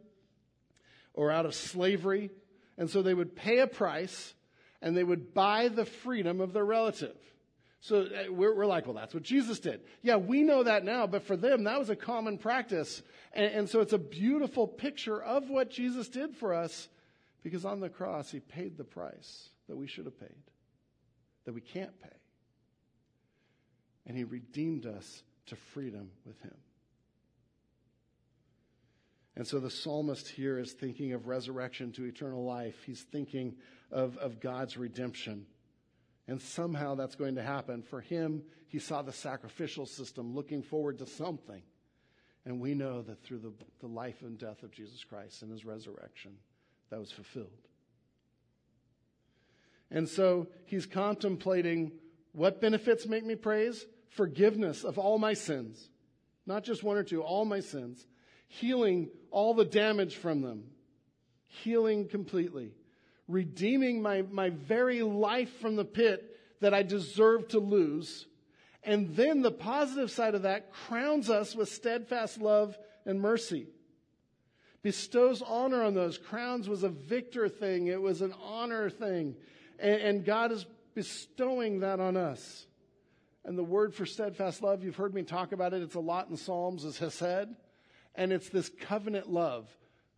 [1.12, 2.30] or out of slavery.
[2.78, 4.32] And so they would pay a price
[4.80, 7.18] and they would buy the freedom of their relative.
[7.84, 9.82] So uh, we're, we're, like, well, that's what Jesus did.
[10.00, 13.02] Yeah, we know that now, but for them, that was a common practice.
[13.34, 16.88] And, and so it's a beautiful picture of what Jesus did for us
[17.42, 20.34] because on the cross, he paid the price that we should have paid,
[21.44, 22.08] that we can't pay.
[24.06, 26.56] And he redeemed us to freedom with him.
[29.36, 32.76] And so the psalmist here is thinking of resurrection to eternal life.
[32.86, 33.56] He's thinking
[33.90, 35.44] of, of God's redemption.
[36.26, 37.82] And somehow that's going to happen.
[37.82, 41.62] For him, he saw the sacrificial system looking forward to something.
[42.46, 45.64] And we know that through the, the life and death of Jesus Christ and his
[45.64, 46.32] resurrection,
[46.90, 47.50] that was fulfilled.
[49.90, 51.92] And so he's contemplating
[52.32, 53.86] what benefits make me praise?
[54.08, 55.88] Forgiveness of all my sins.
[56.46, 58.06] Not just one or two, all my sins.
[58.48, 60.64] Healing all the damage from them.
[61.46, 62.72] Healing completely
[63.28, 68.26] redeeming my, my very life from the pit that I deserve to lose.
[68.82, 73.66] And then the positive side of that crowns us with steadfast love and mercy.
[74.82, 76.18] Bestows honor on those.
[76.18, 77.86] Crowns was a victor thing.
[77.86, 79.34] It was an honor thing.
[79.78, 82.66] And, and God is bestowing that on us.
[83.46, 85.82] And the word for steadfast love, you've heard me talk about it.
[85.82, 87.48] It's a lot in Psalms, is hesed.
[88.14, 89.68] And it's this covenant love.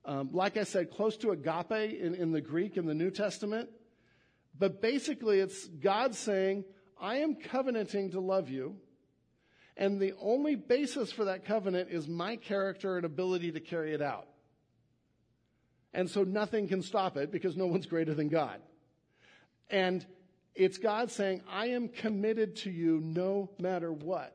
[0.07, 3.69] Um, like I said, close to agape in, in the Greek in the New Testament.
[4.57, 6.64] But basically, it's God saying,
[6.99, 8.77] I am covenanting to love you.
[9.77, 14.01] And the only basis for that covenant is my character and ability to carry it
[14.01, 14.29] out.
[15.92, 18.61] And so nothing can stop it because no one's greater than God.
[19.69, 20.07] And
[20.55, 24.35] it's God saying, I am committed to you no matter what.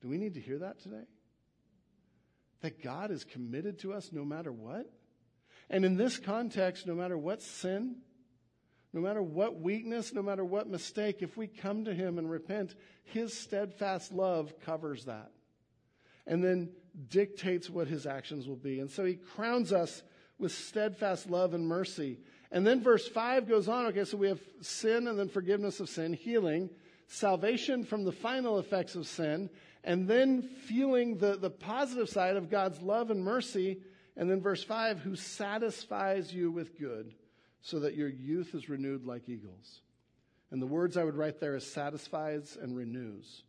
[0.00, 1.04] Do we need to hear that today?
[2.62, 4.90] That God is committed to us no matter what.
[5.68, 7.96] And in this context, no matter what sin,
[8.92, 12.74] no matter what weakness, no matter what mistake, if we come to Him and repent,
[13.04, 15.30] His steadfast love covers that.
[16.26, 16.70] And then
[17.08, 18.80] dictates what His actions will be.
[18.80, 20.02] And so He crowns us
[20.38, 22.18] with steadfast love and mercy.
[22.50, 23.86] And then verse 5 goes on.
[23.86, 26.68] Okay, so we have sin and then forgiveness of sin, healing,
[27.06, 29.48] salvation from the final effects of sin,
[29.84, 33.80] and then feeling the, the positive side of God's love and mercy.
[34.16, 37.14] And then verse 5 who satisfies you with good
[37.60, 39.80] so that your youth is renewed like eagles.
[40.50, 43.42] And the words I would write there is satisfies and renews.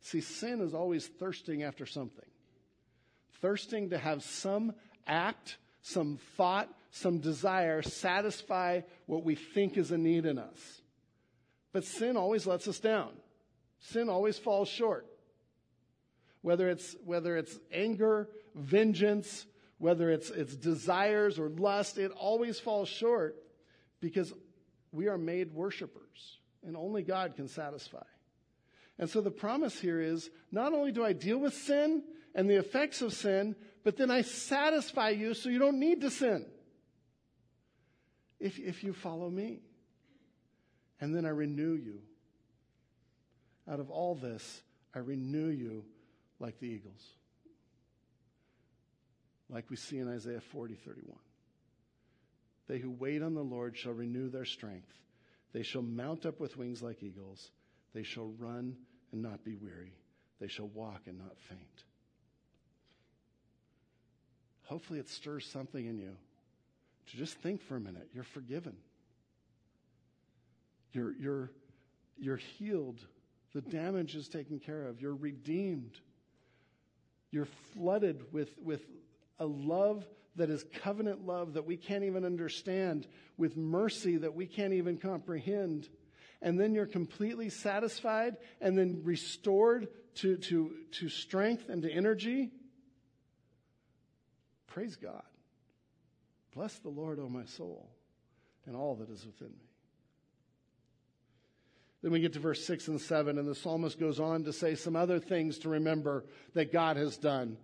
[0.00, 2.24] See, sin is always thirsting after something,
[3.40, 4.72] thirsting to have some
[5.06, 10.80] act, some thought, some desire satisfy what we think is a need in us.
[11.72, 13.10] But sin always lets us down.
[13.80, 15.06] Sin always falls short.
[16.46, 19.46] Whether it's, whether it's anger, vengeance,
[19.78, 23.34] whether it's, it's desires or lust, it always falls short
[23.98, 24.32] because
[24.92, 28.04] we are made worshipers and only God can satisfy.
[28.96, 32.60] And so the promise here is not only do I deal with sin and the
[32.60, 36.46] effects of sin, but then I satisfy you so you don't need to sin.
[38.38, 39.62] If, if you follow me.
[41.00, 42.02] And then I renew you.
[43.68, 44.62] Out of all this,
[44.94, 45.82] I renew you
[46.38, 47.02] like the eagles.
[49.48, 51.16] Like we see in Isaiah 40, 31.
[52.68, 54.92] They who wait on the Lord shall renew their strength.
[55.52, 57.50] They shall mount up with wings like eagles.
[57.94, 58.76] They shall run
[59.12, 59.94] and not be weary.
[60.40, 61.84] They shall walk and not faint.
[64.64, 66.16] Hopefully, it stirs something in you
[67.10, 68.08] to just think for a minute.
[68.12, 68.76] You're forgiven.
[70.92, 71.50] You're, you're,
[72.18, 73.00] you're healed.
[73.54, 75.00] The damage is taken care of.
[75.00, 76.00] You're redeemed.
[77.36, 78.80] You're flooded with, with
[79.38, 84.46] a love that is covenant love that we can't even understand, with mercy that we
[84.46, 85.86] can't even comprehend.
[86.40, 92.52] And then you're completely satisfied and then restored to, to, to strength and to energy.
[94.68, 95.24] Praise God.
[96.54, 97.90] Bless the Lord, O my soul,
[98.64, 99.68] and all that is within me.
[102.06, 104.76] Then we get to verse 6 and 7, and the psalmist goes on to say
[104.76, 107.56] some other things to remember that God has done.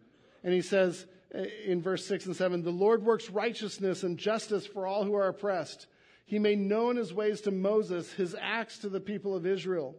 [0.42, 4.66] And he says, eh, in verse 6 and 7 The Lord works righteousness and justice
[4.66, 5.86] for all who are oppressed.
[6.24, 9.94] He made known his ways to Moses, his acts to the people of Israel.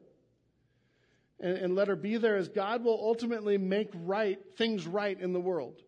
[1.39, 5.31] And, and let her be there as God will ultimately make right things right in
[5.31, 5.79] the world.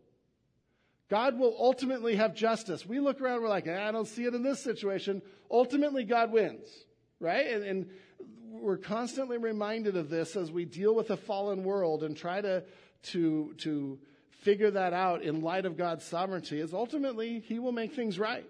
[1.10, 2.86] God will ultimately have justice.
[2.86, 5.22] We look around, we're like, ah, I don't see it in this situation.
[5.52, 6.70] Ultimately, God wins,
[7.20, 7.48] right?
[7.48, 7.90] And, and
[8.62, 12.64] we're constantly reminded of this as we deal with a fallen world and try to,
[13.04, 14.00] to, to
[14.42, 18.46] figure that out in light of God's sovereignty is ultimately He will make things right.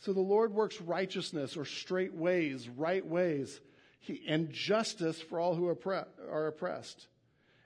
[0.00, 3.60] So the Lord works righteousness or straight ways, right ways,
[4.00, 7.08] he, and justice for all who are oppressed.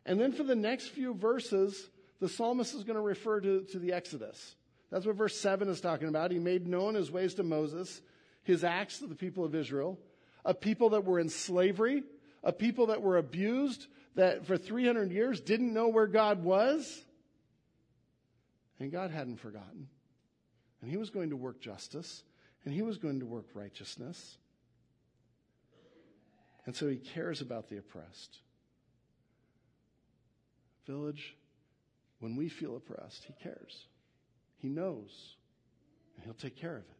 [0.06, 3.78] And then for the next few verses, the psalmist is going to refer to, to
[3.78, 4.54] the Exodus.
[4.90, 6.30] That's what verse 7 is talking about.
[6.30, 8.00] He made known his ways to Moses,
[8.42, 9.98] his acts to the people of Israel,
[10.44, 12.02] a people that were in slavery,
[12.42, 17.04] a people that were abused, that for 300 years didn't know where God was.
[18.78, 19.88] And God hadn't forgotten.
[20.80, 22.22] And He was going to work justice,
[22.64, 24.38] and He was going to work righteousness.
[26.64, 28.38] And so He cares about the oppressed.
[30.86, 31.36] Village,
[32.20, 33.86] when we feel oppressed, He cares.
[34.58, 35.36] He knows,
[36.16, 36.99] and He'll take care of it.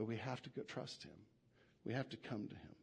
[0.00, 1.12] But we have to trust Him.
[1.84, 2.74] We have to come to Him.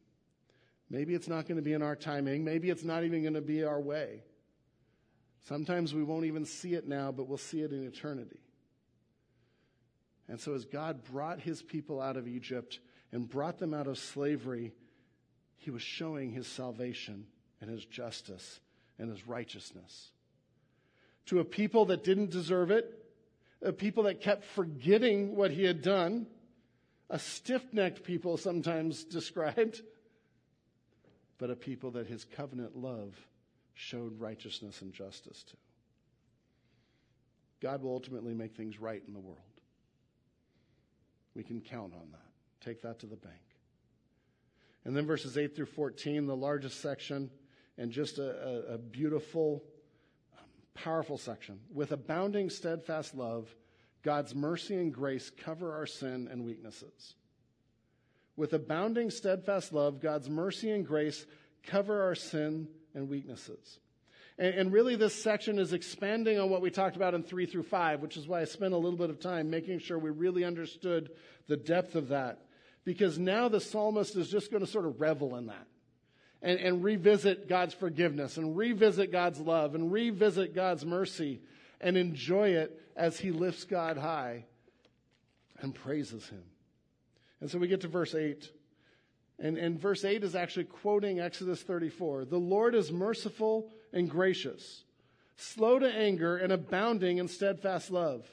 [0.88, 2.44] Maybe it's not going to be in our timing.
[2.44, 4.22] Maybe it's not even going to be our way.
[5.48, 8.38] Sometimes we won't even see it now, but we'll see it in eternity.
[10.28, 12.78] And so, as God brought his people out of Egypt
[13.10, 14.72] and brought them out of slavery,
[15.56, 17.26] he was showing his salvation
[17.60, 18.60] and his justice
[18.96, 20.12] and his righteousness.
[21.26, 22.94] To a people that didn't deserve it,
[23.60, 26.28] a people that kept forgetting what he had done,
[27.10, 29.80] a stiff necked people sometimes described
[31.38, 33.14] but a people that his covenant love
[33.74, 35.56] showed righteousness and justice to.
[37.60, 39.38] God will ultimately make things right in the world.
[41.34, 42.64] We can count on that.
[42.64, 43.34] Take that to the bank.
[44.84, 47.30] And then verses 8 through 14, the largest section,
[47.76, 49.62] and just a, a, a beautiful,
[50.36, 50.44] um,
[50.74, 51.60] powerful section.
[51.72, 53.54] With abounding steadfast love,
[54.02, 57.14] God's mercy and grace cover our sin and weaknesses
[58.38, 61.26] with abounding steadfast love, God's mercy and grace
[61.64, 63.80] cover our sin and weaknesses.
[64.38, 67.64] And, and, really, this section is expanding on what we talked about in 3 through
[67.64, 70.44] 5, which is why I spent a little bit of time making sure we really
[70.44, 71.10] understood
[71.48, 72.46] the depth of that.
[72.84, 75.66] Because now the psalmist is just going to sort of revel in that
[76.40, 81.40] and, and revisit God's forgiveness and revisit God's love and revisit God's mercy
[81.80, 84.44] and enjoy it as he lifts God high
[85.60, 86.42] and praises him.
[87.40, 88.50] And so we get to verse 8.
[89.38, 92.24] And, and verse 8 is actually quoting Exodus 34.
[92.24, 94.82] The Lord is merciful and gracious,
[95.36, 98.28] slow to anger and abounding in steadfast love.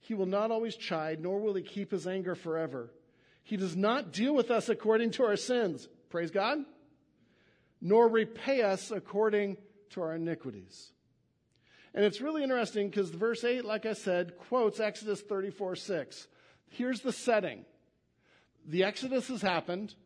[0.00, 2.90] He will not always chide, nor will he keep his anger forever.
[3.44, 5.86] He does not deal with us according to our sins.
[6.08, 6.58] Praise God.
[7.82, 9.58] Nor repay us according
[9.90, 10.92] to our iniquities.
[11.98, 16.28] And it's really interesting because verse 8, like I said, quotes Exodus 34 6.
[16.68, 17.64] Here's the setting
[18.64, 19.96] the Exodus has happened.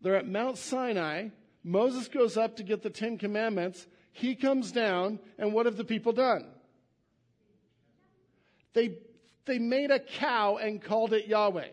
[0.00, 1.30] They're at Mount Sinai.
[1.64, 3.88] Moses goes up to get the Ten Commandments.
[4.12, 6.46] He comes down, and what have the people done?
[8.72, 8.98] They,
[9.44, 11.70] they made a cow and called it Yahweh.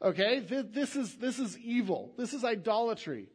[0.00, 0.38] Okay?
[0.38, 2.12] This is, this is evil.
[2.16, 3.28] This is idolatry.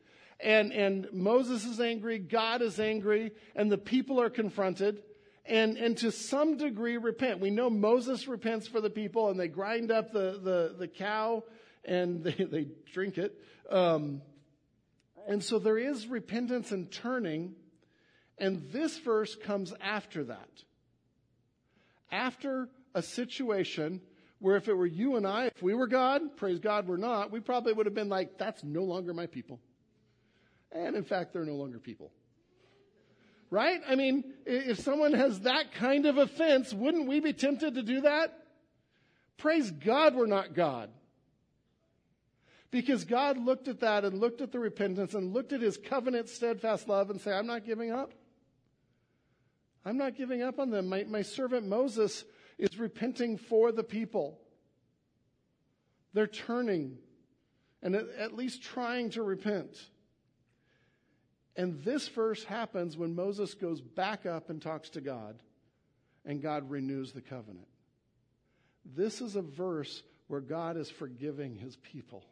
[0.43, 5.03] And, and Moses is angry, God is angry, and the people are confronted
[5.45, 7.39] and, and to some degree repent.
[7.39, 11.43] We know Moses repents for the people and they grind up the, the, the cow
[11.83, 13.37] and they, they drink it.
[13.69, 14.21] Um,
[15.27, 17.55] and so there is repentance and turning.
[18.37, 20.49] And this verse comes after that.
[22.11, 24.01] After a situation
[24.39, 27.31] where if it were you and I, if we were God, praise God, we're not,
[27.31, 29.59] we probably would have been like, that's no longer my people.
[30.71, 32.11] And in fact, they're no longer people.
[33.49, 33.81] Right?
[33.87, 38.01] I mean, if someone has that kind of offense, wouldn't we be tempted to do
[38.01, 38.37] that?
[39.37, 40.89] Praise God, we're not God.
[42.69, 46.29] Because God looked at that and looked at the repentance and looked at his covenant
[46.29, 48.13] steadfast love and say, I'm not giving up.
[49.83, 50.87] I'm not giving up on them.
[50.87, 52.23] My, my servant Moses
[52.57, 54.39] is repenting for the people.
[56.13, 56.97] They're turning
[57.81, 59.75] and at, at least trying to repent.
[61.55, 65.41] And this verse happens when Moses goes back up and talks to God,
[66.25, 67.67] and God renews the covenant.
[68.85, 72.23] This is a verse where God is forgiving his people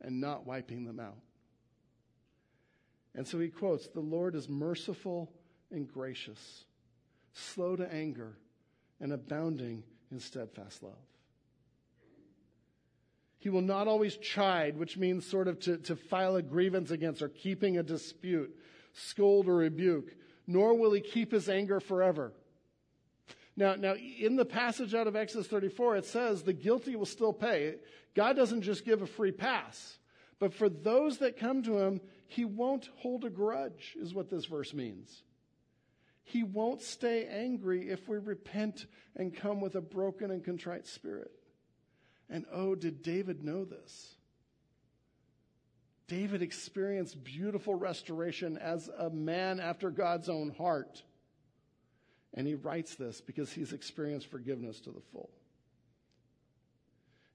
[0.00, 1.18] and not wiping them out.
[3.14, 5.32] And so he quotes The Lord is merciful
[5.70, 6.64] and gracious,
[7.32, 8.36] slow to anger,
[9.00, 10.92] and abounding in steadfast love.
[13.40, 17.22] He will not always chide, which means sort of to, to file a grievance against
[17.22, 18.54] or keeping a dispute,
[18.92, 20.14] scold or rebuke,
[20.46, 22.34] nor will he keep his anger forever.
[23.56, 27.32] Now, now, in the passage out of Exodus 34, it says the guilty will still
[27.32, 27.76] pay.
[28.14, 29.98] God doesn't just give a free pass.
[30.38, 34.44] But for those that come to him, he won't hold a grudge, is what this
[34.44, 35.22] verse means.
[36.24, 38.86] He won't stay angry if we repent
[39.16, 41.30] and come with a broken and contrite spirit.
[42.30, 44.14] And oh, did David know this?
[46.06, 51.02] David experienced beautiful restoration as a man after God's own heart.
[52.34, 55.30] And he writes this because he's experienced forgiveness to the full.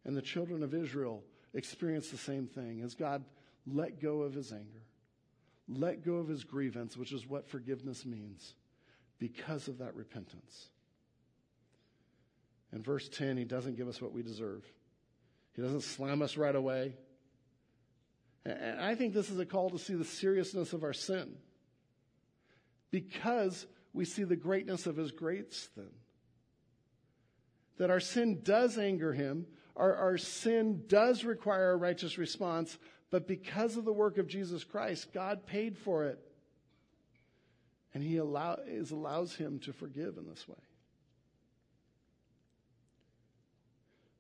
[0.06, 1.24] And the children of Israel
[1.54, 3.24] experienced the same thing as God
[3.66, 4.84] let go of his anger,
[5.68, 8.56] let go of his grievance, which is what forgiveness means,
[9.20, 10.70] because of that repentance.
[12.72, 14.64] In verse 10, he doesn't give us what we deserve.
[15.56, 16.96] He doesn't slam us right away.
[18.46, 21.36] And I think this is a call to see the seriousness of our sin
[22.92, 25.90] because we see the greatness of his grace then.
[27.78, 32.78] That our sin does anger him, our, our sin does require a righteous response,
[33.10, 36.20] but because of the work of Jesus Christ, God paid for it.
[37.94, 40.56] And he allow, is, allows him to forgive in this way.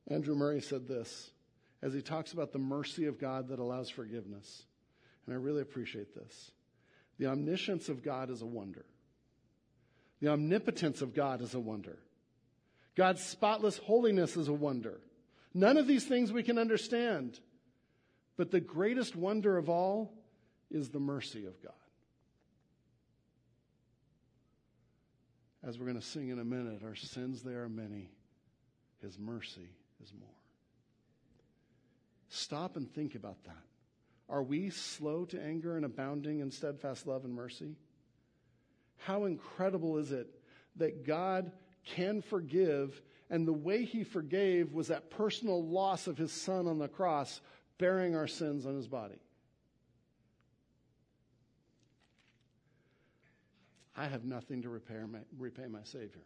[0.07, 1.31] Andrew Murray said this
[1.81, 4.63] as he talks about the mercy of God that allows forgiveness.
[5.25, 6.51] And I really appreciate this.
[7.17, 8.85] The omniscience of God is a wonder.
[10.21, 11.97] The omnipotence of God is a wonder.
[12.95, 14.99] God's spotless holiness is a wonder.
[15.53, 17.39] None of these things we can understand.
[18.37, 20.13] But the greatest wonder of all
[20.69, 21.73] is the mercy of God.
[25.63, 28.11] As we're going to sing in a minute, our sins they are many,
[29.01, 29.69] his mercy
[30.03, 30.29] is more.
[32.29, 33.63] Stop and think about that.
[34.27, 37.75] Are we slow to anger and abounding in steadfast love and mercy?
[38.97, 40.27] How incredible is it
[40.77, 41.51] that God
[41.85, 46.79] can forgive, and the way He forgave was that personal loss of His Son on
[46.79, 47.39] the cross,
[47.77, 49.19] bearing our sins on His body.
[53.95, 56.23] I have nothing to repair my, repay my Savior.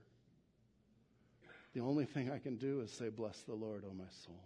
[1.74, 4.44] The only thing I can do is say, Bless the Lord, O my soul.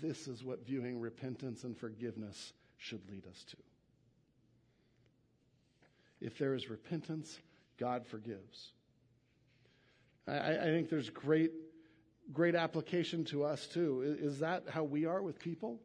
[0.00, 3.56] This is what viewing repentance and forgiveness should lead us to.
[6.20, 7.38] If there is repentance,
[7.78, 8.72] God forgives.
[10.26, 11.52] I, I think there's great,
[12.32, 14.02] great application to us too.
[14.02, 15.80] Is, is that how we are with people?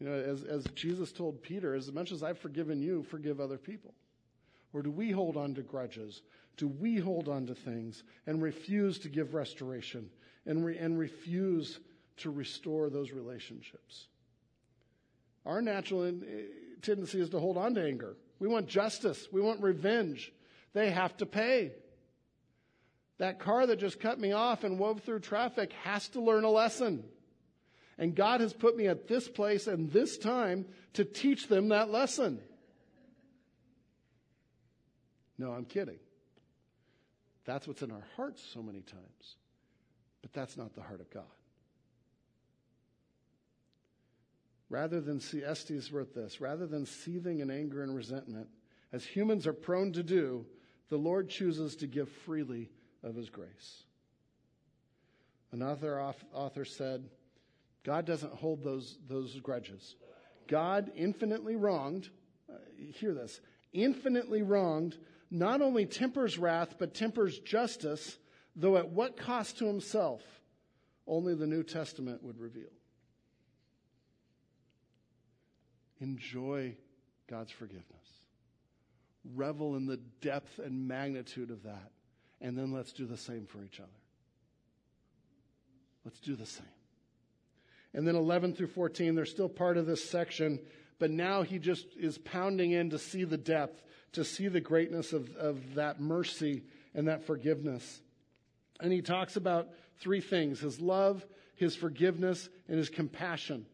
[0.00, 3.58] You know, as, as Jesus told Peter, as much as I've forgiven you, forgive other
[3.58, 3.94] people.
[4.72, 6.22] Or do we hold on to grudges?
[6.56, 10.10] Do we hold on to things and refuse to give restoration
[10.46, 11.78] and, re- and refuse
[12.18, 14.06] to restore those relationships?
[15.46, 18.16] Our natural in- eh, tendency is to hold on to anger.
[18.38, 19.28] We want justice.
[19.32, 20.32] We want revenge.
[20.72, 21.72] They have to pay.
[23.18, 26.50] That car that just cut me off and wove through traffic has to learn a
[26.50, 27.04] lesson.
[27.98, 31.90] And God has put me at this place and this time to teach them that
[31.90, 32.40] lesson.
[35.38, 35.98] No, I'm kidding.
[37.44, 39.36] That's what's in our hearts so many times.
[40.22, 41.24] But that's not the heart of God.
[44.70, 48.48] Rather than see, Estes wrote this, rather than seething in anger and resentment,
[48.92, 50.46] as humans are prone to do,
[50.88, 52.70] the Lord chooses to give freely
[53.02, 53.84] of his grace.
[55.52, 56.00] Another
[56.32, 57.04] author said,
[57.84, 59.96] God doesn't hold those, those grudges.
[60.48, 62.08] God infinitely wronged,
[62.50, 62.56] uh,
[62.94, 63.40] hear this,
[63.72, 64.96] infinitely wronged
[65.30, 68.18] not only tempers wrath, but tempers justice,
[68.56, 70.22] though at what cost to himself,
[71.06, 72.70] only the New Testament would reveal.
[76.00, 76.76] Enjoy
[77.28, 77.84] God's forgiveness.
[79.34, 81.90] Revel in the depth and magnitude of that.
[82.40, 83.88] And then let's do the same for each other.
[86.04, 86.66] Let's do the same.
[87.94, 90.58] And then 11 through 14, they're still part of this section,
[90.98, 93.82] but now he just is pounding in to see the depth,
[94.12, 96.64] to see the greatness of, of that mercy
[96.94, 98.02] and that forgiveness.
[98.80, 99.68] And he talks about
[100.00, 101.24] three things his love,
[101.54, 103.66] his forgiveness, and his compassion.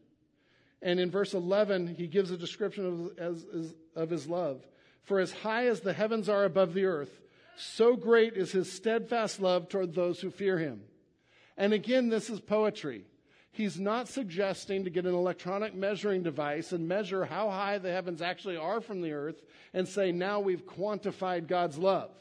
[0.83, 4.65] And in verse 11, he gives a description of, as, as, of his love.
[5.03, 7.21] For as high as the heavens are above the earth,
[7.57, 10.81] so great is his steadfast love toward those who fear him.
[11.57, 13.05] And again, this is poetry.
[13.51, 18.21] He's not suggesting to get an electronic measuring device and measure how high the heavens
[18.21, 19.41] actually are from the earth
[19.73, 22.11] and say, now we've quantified God's love.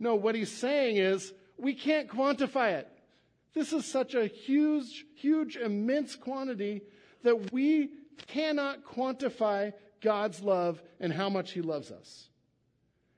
[0.00, 2.88] No, what he's saying is, we can't quantify it.
[3.54, 6.82] This is such a huge, huge, immense quantity
[7.22, 7.90] that we
[8.26, 12.28] cannot quantify God's love and how much he loves us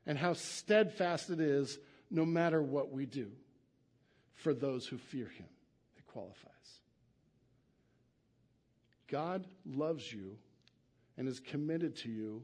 [0.07, 1.79] and how steadfast it is
[2.11, 3.31] no matter what we do
[4.35, 5.47] for those who fear him.
[5.99, 6.50] It qualifies.
[9.11, 10.37] God loves you
[11.19, 12.43] and is committed to you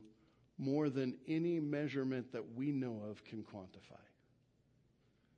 [0.59, 4.01] more than any measurement that we know of can quantify.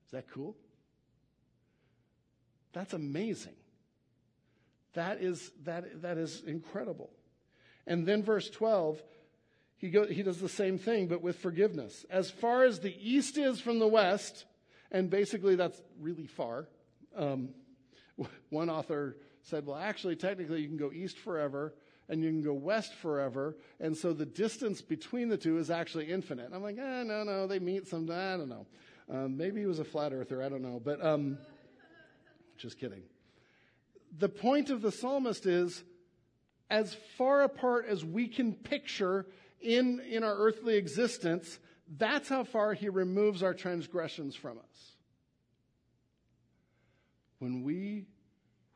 [0.07, 0.57] Is that cool?
[2.73, 3.57] That's amazing.
[4.95, 7.11] That is, that, that is incredible.
[7.87, 9.03] And then verse 12,
[9.77, 12.05] he, go, he does the same thing, but with forgiveness.
[12.11, 14.45] As far as the east is from the west,
[14.91, 16.69] and basically that's really far.
[17.17, 17.51] Um,
[18.51, 19.17] one author
[19.49, 21.75] said, well, actually, technically, you can go east forever
[22.09, 23.57] and you can go west forever.
[23.81, 26.47] And so the distance between the two is actually infinite.
[26.47, 28.67] And I'm like, eh, no, no, they meet some, I don't know.
[29.11, 30.81] Um, maybe he was a flat earther, I don't know.
[30.83, 31.39] But um,
[32.57, 33.03] just kidding.
[34.19, 35.83] The point of the psalmist is
[36.71, 39.27] as far apart as we can picture
[39.61, 41.59] in, in our earthly existence,
[41.97, 44.93] that's how far he removes our transgressions from us.
[47.39, 48.07] When we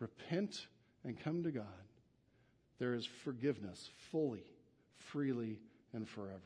[0.02, 0.66] repent
[1.04, 1.64] and come to God,
[2.78, 4.44] there is forgiveness fully,
[4.96, 5.60] freely,
[5.92, 6.40] and forever.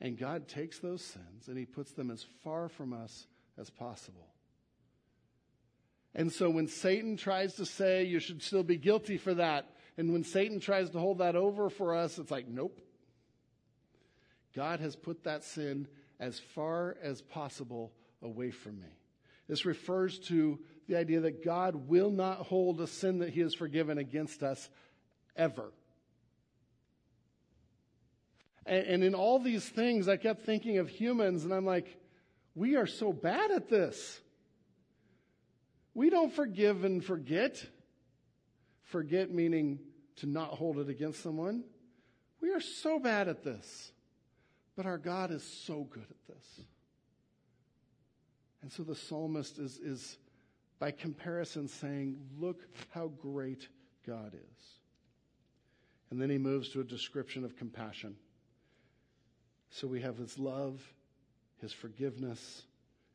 [0.00, 3.26] And God takes those sins and He puts them as far from us
[3.58, 4.28] as possible.
[6.14, 10.12] And so when Satan tries to say you should still be guilty for that, and
[10.12, 12.80] when Satan tries to hold that over for us, it's like, nope.
[14.54, 15.88] God has put that sin
[16.20, 17.92] as far as possible
[18.22, 18.98] away from me.
[19.48, 20.58] This refers to
[20.88, 24.68] the idea that God will not hold a sin that he has forgiven against us
[25.36, 25.72] ever.
[28.66, 31.98] And, and, in all these things, I kept thinking of humans, and I'm like,
[32.54, 34.20] we are so bad at this.
[35.92, 37.64] We don't forgive and forget.
[38.84, 39.80] Forget meaning
[40.16, 41.64] to not hold it against someone.
[42.40, 43.92] We are so bad at this.
[44.76, 46.60] But our God is so good at this.
[48.62, 50.16] And so the psalmist is, is
[50.84, 52.60] by comparison, saying, Look
[52.90, 53.68] how great
[54.06, 54.64] God is.
[56.10, 58.16] And then he moves to a description of compassion.
[59.70, 60.86] So we have his love,
[61.62, 62.64] his forgiveness,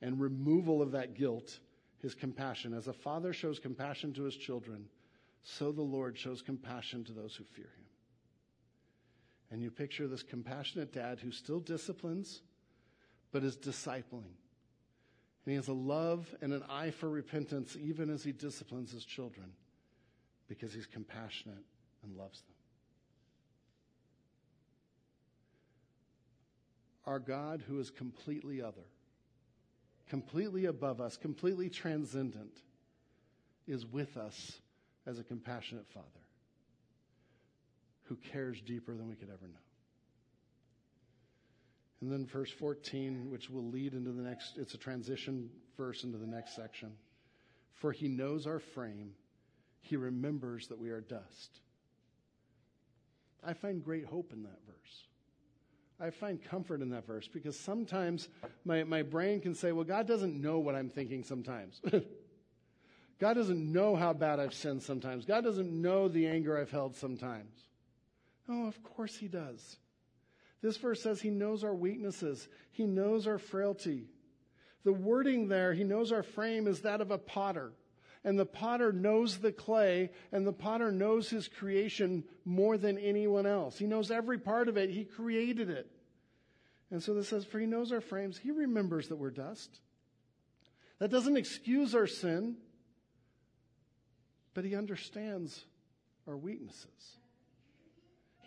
[0.02, 1.60] and removal of that guilt,
[2.02, 2.74] his compassion.
[2.74, 4.86] As a father shows compassion to his children,
[5.44, 7.86] so the Lord shows compassion to those who fear him.
[9.52, 12.42] And you picture this compassionate dad who still disciplines,
[13.32, 14.34] but is discipling.
[15.50, 19.04] And he has a love and an eye for repentance even as he disciplines his
[19.04, 19.48] children
[20.48, 21.66] because he's compassionate
[22.04, 22.54] and loves them.
[27.08, 28.86] Our God, who is completely other,
[30.08, 32.62] completely above us, completely transcendent,
[33.66, 34.60] is with us
[35.08, 36.06] as a compassionate Father
[38.04, 39.69] who cares deeper than we could ever know.
[42.02, 46.18] And then verse 14, which will lead into the next, it's a transition verse into
[46.18, 46.94] the next section.
[47.74, 49.12] For he knows our frame,
[49.82, 51.60] he remembers that we are dust.
[53.46, 55.04] I find great hope in that verse.
[56.02, 58.30] I find comfort in that verse because sometimes
[58.64, 61.82] my, my brain can say, well, God doesn't know what I'm thinking sometimes.
[63.20, 65.26] God doesn't know how bad I've sinned sometimes.
[65.26, 67.54] God doesn't know the anger I've held sometimes.
[68.48, 69.78] Oh, of course He does.
[70.62, 74.08] This verse says He knows our weaknesses, He knows our frailty.
[74.86, 77.74] The wording there, He knows our frame, is that of a potter.
[78.24, 83.46] And the potter knows the clay, and the potter knows his creation more than anyone
[83.46, 83.78] else.
[83.78, 84.90] He knows every part of it.
[84.90, 85.90] He created it.
[86.92, 88.38] And so this says, For he knows our frames.
[88.38, 89.80] He remembers that we're dust.
[91.00, 92.58] That doesn't excuse our sin,
[94.54, 95.64] but he understands
[96.28, 97.18] our weaknesses.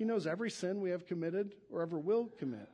[0.02, 2.68] He knows every sin we have committed or ever will commit.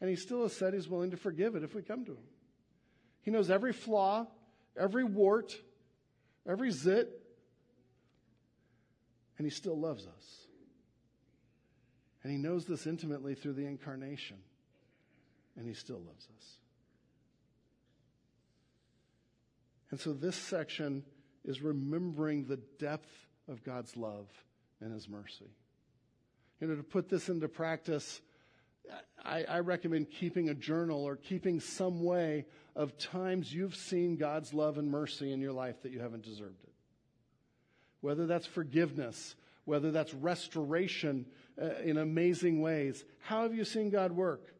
[0.00, 2.28] And he still has said he's willing to forgive it if we come to him.
[3.22, 4.28] He knows every flaw,
[4.78, 5.52] every wart,
[6.48, 7.10] every zit,
[9.36, 10.46] and he still loves us.
[12.22, 14.36] And he knows this intimately through the incarnation,
[15.56, 16.58] and he still loves us.
[19.90, 21.02] And so this section
[21.44, 23.10] is remembering the depth
[23.48, 24.28] of God's love
[24.80, 25.50] and his mercy.
[26.60, 28.20] You know, to put this into practice,
[29.24, 32.46] I, I, recommend keeping a journal or keeping some way
[32.76, 36.62] of times you've seen God's love and mercy in your life that you haven't deserved
[36.62, 36.72] it.
[38.00, 39.34] Whether that's forgiveness,
[39.64, 41.26] whether that's restoration
[41.60, 43.04] uh, in amazing ways.
[43.20, 44.54] How have you seen God work?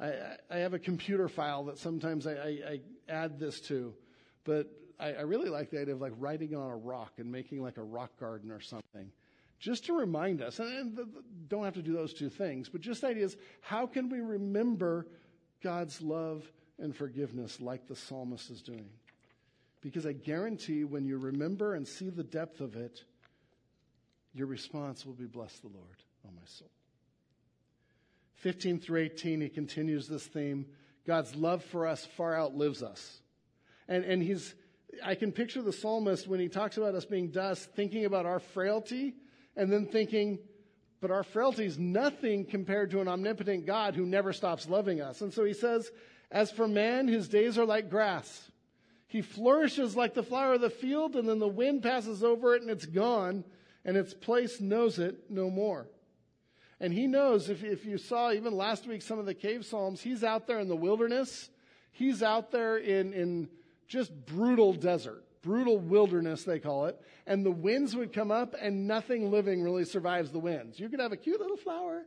[0.00, 0.12] I,
[0.50, 3.94] I have a computer file that sometimes I, I add this to,
[4.44, 4.68] but
[5.00, 7.82] I, really like the idea of like writing on a rock and making like a
[7.82, 9.12] rock garden or something
[9.58, 10.98] just to remind us, and
[11.48, 14.20] don't have to do those two things, but just the idea is how can we
[14.20, 15.06] remember
[15.62, 18.90] God's love and forgiveness like the psalmist is doing?
[19.80, 23.02] Because I guarantee when you remember and see the depth of it,
[24.32, 26.70] your response will be, Bless the Lord, O my soul.
[28.36, 30.66] 15 through 18, he continues this theme
[31.06, 33.22] God's love for us far outlives us.
[33.88, 34.54] And, and he's,
[35.02, 38.38] I can picture the psalmist when he talks about us being dust, thinking about our
[38.38, 39.14] frailty
[39.58, 40.38] and then thinking,
[41.00, 45.20] but our frailty is nothing compared to an omnipotent God who never stops loving us.
[45.20, 45.90] And so he says,
[46.30, 48.50] as for man, his days are like grass.
[49.08, 52.62] He flourishes like the flower of the field, and then the wind passes over it
[52.62, 53.44] and it's gone,
[53.84, 55.88] and its place knows it no more.
[56.80, 60.00] And he knows, if, if you saw even last week some of the cave psalms,
[60.00, 61.50] he's out there in the wilderness.
[61.90, 63.48] He's out there in, in
[63.88, 68.86] just brutal desert brutal wilderness, they call it, and the winds would come up and
[68.86, 70.78] nothing living really survives the winds.
[70.78, 72.04] You could have a cute little flower,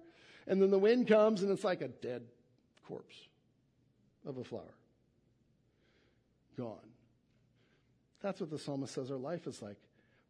[0.48, 2.24] and then the wind comes and it's like a dead
[2.88, 3.16] corpse
[4.26, 4.76] of a flower.
[6.58, 6.78] Gone.
[8.22, 9.78] That's what the psalmist says our life is like.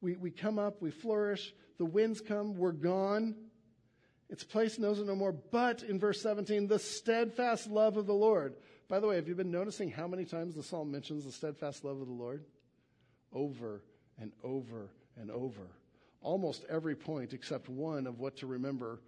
[0.02, 3.36] We, we come up, we flourish, the winds come, we're gone.
[4.30, 5.34] Its place knows it no more.
[5.34, 8.56] But in verse 17, the steadfast love of the Lord.
[8.88, 11.84] By the way, have you been noticing how many times the psalm mentions the steadfast
[11.84, 12.46] love of the Lord?
[13.34, 13.84] Over
[14.20, 15.68] and over and over.
[16.22, 19.02] Almost every point except one of what to remember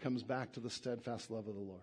[0.00, 1.80] comes back to the steadfast love of the Lord.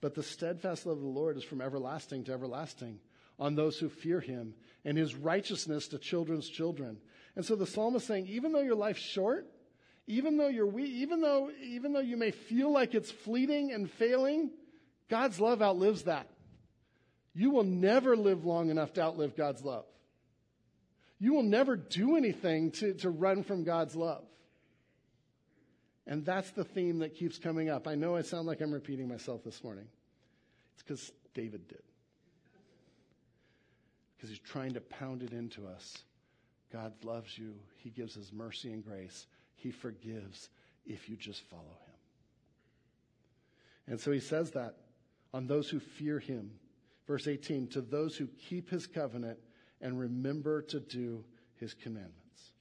[0.00, 2.98] But the steadfast love of the Lord is from everlasting to everlasting
[3.38, 4.54] on those who fear him
[4.84, 6.98] and his righteousness to children's children.
[7.34, 9.46] And so the psalmist is saying, even though your life's short,
[10.06, 13.90] even though you're weak, even though, even though you may feel like it's fleeting and
[13.90, 14.50] failing,
[15.08, 16.28] God's love outlives that.
[17.34, 19.84] You will never live long enough to outlive God's love.
[21.18, 24.24] You will never do anything to, to run from God's love.
[26.06, 27.88] And that's the theme that keeps coming up.
[27.88, 29.88] I know I sound like I'm repeating myself this morning.
[30.74, 31.82] It's because David did.
[34.16, 35.98] Because he's trying to pound it into us.
[36.72, 37.54] God loves you.
[37.78, 39.26] He gives his mercy and grace.
[39.56, 40.48] He forgives
[40.84, 41.94] if you just follow him.
[43.88, 44.76] And so he says that
[45.32, 46.50] on those who fear him.
[47.06, 49.38] Verse 18, to those who keep his covenant
[49.80, 51.24] and remember to do
[51.56, 52.52] his commandments.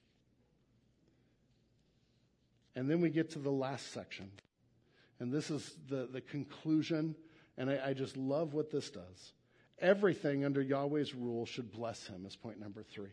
[2.76, 4.30] And then we get to the last section.
[5.20, 7.16] And this is the, the conclusion.
[7.58, 9.34] And I, I just love what this does.
[9.80, 13.12] Everything under Yahweh's rule should bless him, is point number three.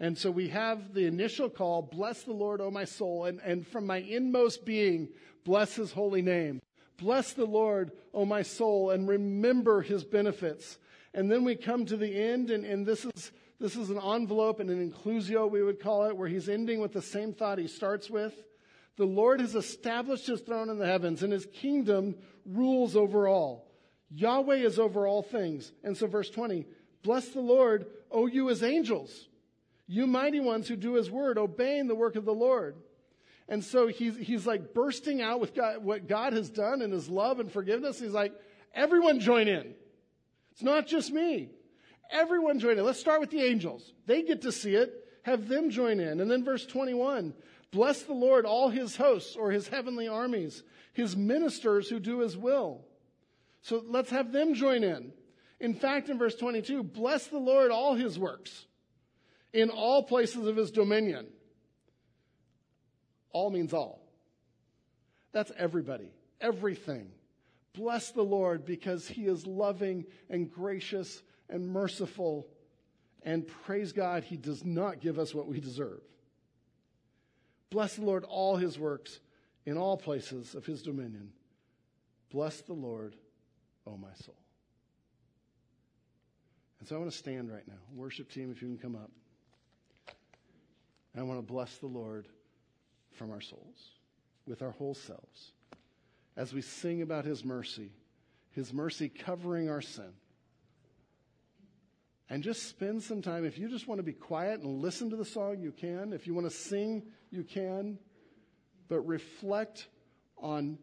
[0.00, 3.66] And so we have the initial call, bless the Lord, O my soul, and, and
[3.66, 5.08] from my inmost being,
[5.44, 6.60] bless his holy name.
[6.98, 10.78] Bless the Lord, O my soul, and remember his benefits.
[11.18, 14.60] And then we come to the end, and, and this is this is an envelope
[14.60, 17.66] and an inclusio, we would call it, where he's ending with the same thought he
[17.66, 18.32] starts with.
[18.98, 22.14] The Lord has established his throne in the heavens, and his kingdom
[22.46, 23.66] rules over all.
[24.12, 25.72] Yahweh is over all things.
[25.82, 26.66] And so, verse 20
[27.02, 29.26] Bless the Lord, O you his angels,
[29.88, 32.76] you mighty ones who do his word, obeying the work of the Lord.
[33.48, 37.08] And so he's, he's like bursting out with God, what God has done and his
[37.08, 37.98] love and forgiveness.
[37.98, 38.34] He's like,
[38.72, 39.74] everyone join in.
[40.58, 41.50] It's not just me.
[42.10, 42.84] Everyone join in.
[42.84, 43.92] Let's start with the angels.
[44.06, 44.92] They get to see it.
[45.22, 46.18] Have them join in.
[46.18, 47.32] And then verse 21
[47.70, 52.36] Bless the Lord, all his hosts or his heavenly armies, his ministers who do his
[52.36, 52.84] will.
[53.62, 55.12] So let's have them join in.
[55.60, 58.66] In fact, in verse 22, bless the Lord, all his works,
[59.52, 61.28] in all places of his dominion.
[63.30, 64.02] All means all.
[65.30, 67.12] That's everybody, everything.
[67.78, 72.48] Bless the Lord because he is loving and gracious and merciful.
[73.22, 76.00] And praise God, he does not give us what we deserve.
[77.70, 79.20] Bless the Lord, all his works
[79.64, 81.30] in all places of his dominion.
[82.32, 83.14] Bless the Lord,
[83.86, 84.34] O my soul.
[86.80, 87.78] And so I want to stand right now.
[87.94, 89.12] Worship team, if you can come up.
[91.12, 92.26] And I want to bless the Lord
[93.12, 93.92] from our souls,
[94.48, 95.52] with our whole selves,
[96.38, 97.90] as we sing about his mercy,
[98.52, 100.12] his mercy covering our sin
[102.30, 103.44] and just spend some time.
[103.44, 106.12] If you just want to be quiet and listen to the song, you can.
[106.12, 107.98] If you want to sing, you can.
[108.88, 109.88] But reflect
[110.38, 110.78] on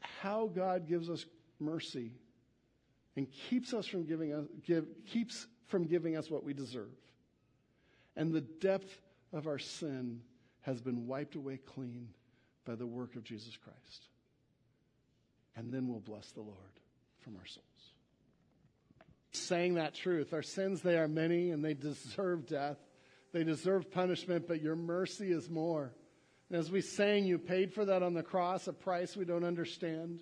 [0.00, 1.24] how God gives us
[1.58, 2.12] mercy
[3.16, 6.92] and keeps us from giving us give, keeps from giving us what we deserve.
[8.14, 9.00] And the depth
[9.32, 10.20] of our sin
[10.60, 12.08] has been wiped away clean
[12.66, 14.08] by the work of Jesus Christ.
[15.56, 16.58] And then we'll bless the Lord
[17.20, 17.64] from our souls
[19.36, 20.32] saying that truth.
[20.32, 22.78] Our sins, they are many and they deserve death.
[23.32, 25.92] They deserve punishment, but your mercy is more.
[26.48, 29.44] And as we sang, you paid for that on the cross, a price we don't
[29.44, 30.20] understand.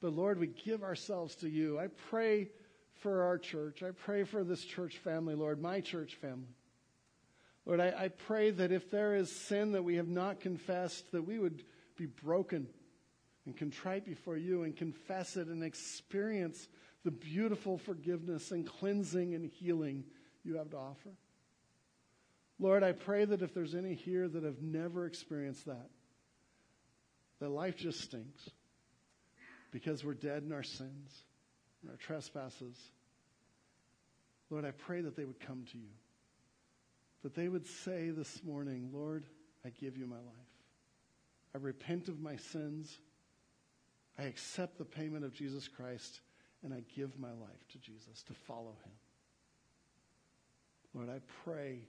[0.00, 1.78] But Lord, we give ourselves to you.
[1.78, 2.48] I pray
[3.00, 3.82] for our church.
[3.82, 6.54] I pray for this church family, Lord, my church family.
[7.66, 11.22] Lord, I, I pray that if there is sin that we have not confessed, that
[11.22, 11.62] we would
[11.96, 12.66] be broken
[13.46, 16.68] and contrite before you and confess it and experience
[17.04, 20.04] the beautiful forgiveness and cleansing and healing
[20.44, 21.10] you have to offer.
[22.58, 25.90] Lord, I pray that if there's any here that have never experienced that,
[27.40, 28.50] that life just stinks
[29.72, 31.24] because we're dead in our sins
[31.82, 32.76] and our trespasses.
[34.50, 35.88] Lord, I pray that they would come to you.
[37.22, 39.24] That they would say this morning, Lord,
[39.64, 40.24] I give you my life.
[41.54, 42.98] I repent of my sins.
[44.18, 46.20] I accept the payment of Jesus Christ
[46.62, 48.92] and I give my life to Jesus to follow him.
[50.94, 51.80] Lord, I pray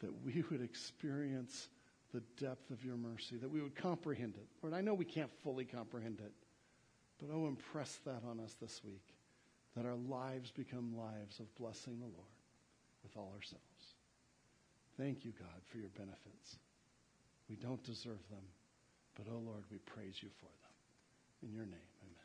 [0.00, 1.68] that we would experience
[2.12, 4.46] the depth of your mercy, that we would comprehend it.
[4.62, 6.32] Lord, I know we can't fully comprehend it,
[7.20, 9.14] but oh, impress that on us this week,
[9.76, 12.34] that our lives become lives of blessing the Lord
[13.04, 13.94] with all ourselves.
[14.96, 16.58] Thank you, God, for your benefits.
[17.48, 18.42] We don't deserve them,
[19.16, 20.69] but oh, Lord, we praise you for them.
[21.42, 22.19] In your name, amen.